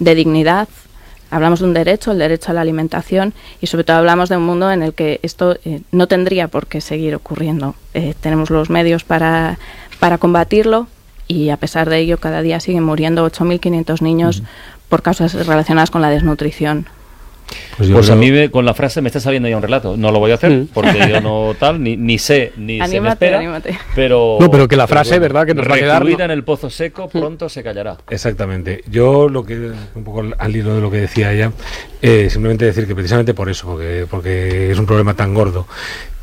de 0.00 0.14
dignidad, 0.14 0.68
hablamos 1.30 1.60
de 1.60 1.64
un 1.64 1.72
derecho, 1.72 2.12
el 2.12 2.18
derecho 2.18 2.50
a 2.50 2.54
la 2.54 2.60
alimentación, 2.60 3.32
y 3.62 3.68
sobre 3.68 3.84
todo 3.84 3.96
hablamos 3.96 4.28
de 4.28 4.36
un 4.36 4.44
mundo 4.44 4.70
en 4.70 4.82
el 4.82 4.92
que 4.92 5.18
esto 5.22 5.56
eh, 5.64 5.80
no 5.92 6.08
tendría 6.08 6.48
por 6.48 6.66
qué 6.66 6.82
seguir 6.82 7.14
ocurriendo. 7.14 7.74
Eh, 7.94 8.12
tenemos 8.20 8.50
los 8.50 8.68
medios 8.68 9.02
para, 9.02 9.58
para 10.04 10.18
combatirlo 10.18 10.86
y 11.28 11.48
a 11.48 11.56
pesar 11.56 11.88
de 11.88 11.96
ello 11.98 12.18
cada 12.18 12.42
día 12.42 12.60
siguen 12.60 12.82
muriendo 12.82 13.26
8.500 13.26 14.02
niños 14.02 14.42
por 14.90 15.00
causas 15.00 15.32
relacionadas 15.46 15.90
con 15.90 16.02
la 16.02 16.10
desnutrición. 16.10 16.84
Pues, 17.78 17.88
pues 17.88 18.10
a 18.10 18.14
mí 18.14 18.50
con 18.50 18.66
la 18.66 18.74
frase 18.74 19.00
me 19.00 19.08
está 19.08 19.18
saliendo 19.18 19.48
ya 19.48 19.56
un 19.56 19.62
relato. 19.62 19.96
No 19.96 20.12
lo 20.12 20.18
voy 20.18 20.32
a 20.32 20.34
hacer 20.34 20.66
porque 20.74 21.08
yo 21.08 21.22
no 21.22 21.54
tal, 21.58 21.82
ni, 21.82 21.96
ni 21.96 22.18
sé, 22.18 22.52
ni 22.58 22.86
se 22.86 23.00
me 23.00 23.08
espera. 23.08 23.62
Pero, 23.94 24.36
no, 24.38 24.50
pero 24.50 24.68
que 24.68 24.76
la 24.76 24.86
frase, 24.86 25.18
¿verdad? 25.18 25.46
Que 25.46 25.54
nos 25.54 25.66
va 25.66 25.76
a 25.76 25.78
quedar. 25.78 26.06
en 26.06 26.30
el 26.30 26.44
pozo 26.44 26.68
seco, 26.68 27.08
pronto 27.08 27.48
se 27.48 27.62
callará. 27.62 27.96
Exactamente. 28.10 28.84
Yo 28.90 29.30
lo 29.30 29.46
que, 29.46 29.72
un 29.94 30.04
poco 30.04 30.22
al 30.36 30.54
hilo 30.54 30.74
de 30.74 30.82
lo 30.82 30.90
que 30.90 30.98
decía 30.98 31.32
ella, 31.32 31.50
eh, 32.02 32.28
simplemente 32.28 32.66
decir 32.66 32.86
que 32.86 32.94
precisamente 32.94 33.32
por 33.32 33.48
eso, 33.48 33.68
porque, 33.68 34.06
porque 34.10 34.70
es 34.70 34.78
un 34.78 34.84
problema 34.84 35.14
tan 35.14 35.32
gordo 35.32 35.66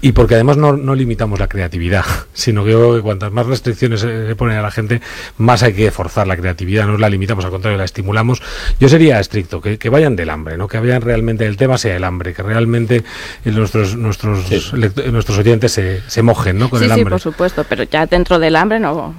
y 0.02 0.14
porque 0.14 0.34
además 0.34 0.58
no, 0.58 0.76
no, 0.76 0.96
limitamos 0.96 1.40
la 1.40 1.48
creatividad, 1.48 2.04
sino 2.34 2.66
que 2.66 2.72
creo 2.72 2.96
que 2.96 3.02
cuantas 3.02 3.32
más 3.32 3.46
restricciones 3.46 4.02
se 4.02 4.36
ponen 4.36 4.58
a 4.58 4.62
la 4.62 4.72
gente, 4.72 5.00
más 5.38 5.64
hay 5.64 5.74
que 5.74 5.92
forzar 5.92 6.28
la 6.28 6.36
creatividad, 6.36 6.88
no 6.88 6.98
la 6.98 7.10
limitamos, 7.10 7.46
al 7.46 7.52
contrario, 7.52 7.78
la 7.78 7.86
estimulamos. 7.86 8.42
Yo 8.80 8.90
sería 8.90 9.20
estricto, 9.20 9.62
que, 9.62 9.78
que 9.78 9.90
vayan 9.90 10.16
del 10.16 10.32
hambre, 10.32 10.58
¿no? 10.58 10.68
que 10.68 10.80
vayan 10.80 11.02
realmente, 11.02 11.46
el 11.46 11.56
tema 11.56 11.78
sea 11.78 11.96
el 11.96 12.04
hambre, 12.04 12.34
que 12.34 12.42
realmente 12.42 13.04
nuestros 13.46 13.96
nuestros 13.96 14.74
nuestros 15.12 15.38
oyentes 15.38 15.72
se, 15.72 16.02
se 16.08 16.22
mojen 16.24 16.58
¿no? 16.58 16.70
con 16.70 16.84
el 16.84 16.92
hambre. 16.92 17.06
Sí, 17.06 17.10
por 17.10 17.20
supuesto, 17.20 17.66
pero 17.68 17.84
ya 17.84 18.06
dentro 18.08 18.40
del 18.40 18.56
hambre 18.56 18.80
no... 18.80 19.14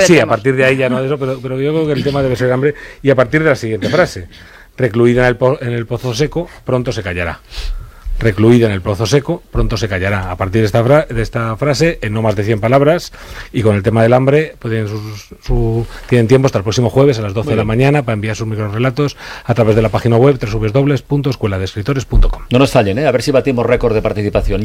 sí, 0.00 0.18
a 0.18 0.26
partir 0.26 0.56
de 0.56 0.64
ahí 0.64 0.76
ya 0.76 0.88
no 0.88 1.00
de 1.00 1.06
eso, 1.06 1.18
pero, 1.18 1.38
pero 1.40 1.60
yo 1.60 1.72
creo 1.72 1.86
que 1.86 1.92
el 1.92 2.02
tema 2.02 2.22
debe 2.22 2.36
ser 2.36 2.46
el 2.48 2.54
hambre 2.54 2.74
y 3.02 3.10
a 3.10 3.14
partir 3.14 3.42
de 3.42 3.50
la 3.50 3.56
siguiente 3.56 3.88
frase, 3.90 4.28
recluida 4.76 5.28
en 5.28 5.36
el, 5.38 5.58
en 5.60 5.72
el 5.72 5.86
pozo 5.86 6.14
seco, 6.14 6.48
pronto 6.64 6.92
se 6.92 7.02
callará 7.02 7.40
recluida 8.18 8.66
en 8.66 8.72
el 8.72 8.82
pozo 8.82 9.06
seco, 9.06 9.42
pronto 9.50 9.76
se 9.76 9.88
callará. 9.88 10.30
A 10.30 10.36
partir 10.36 10.62
de 10.62 10.66
esta, 10.66 10.82
de 10.82 11.22
esta 11.22 11.56
frase, 11.56 11.98
en 12.02 12.12
no 12.12 12.22
más 12.22 12.36
de 12.36 12.44
100 12.44 12.60
palabras, 12.60 13.12
y 13.52 13.62
con 13.62 13.74
el 13.76 13.82
tema 13.82 14.02
del 14.02 14.12
hambre, 14.12 14.54
pues 14.58 14.72
tienen, 14.72 14.90
su, 15.42 15.86
tienen 16.08 16.28
tiempo 16.28 16.46
hasta 16.46 16.58
el 16.58 16.64
próximo 16.64 16.90
jueves 16.90 17.18
a 17.18 17.22
las 17.22 17.34
12 17.34 17.50
de 17.50 17.56
la 17.56 17.64
mañana 17.64 18.02
para 18.02 18.14
enviar 18.14 18.36
sus 18.36 18.46
microrelatos 18.46 19.16
a 19.44 19.54
través 19.54 19.74
de 19.76 19.82
la 19.82 19.88
página 19.88 20.16
web 20.16 20.38
www.escueladescritores.com. 20.40 22.42
No 22.50 22.58
nos 22.58 22.70
fallen, 22.70 22.98
¿eh? 22.98 23.06
a 23.06 23.12
ver 23.12 23.22
si 23.22 23.30
batimos 23.30 23.66
récord 23.66 23.94
de 23.94 24.02
participación. 24.02 24.62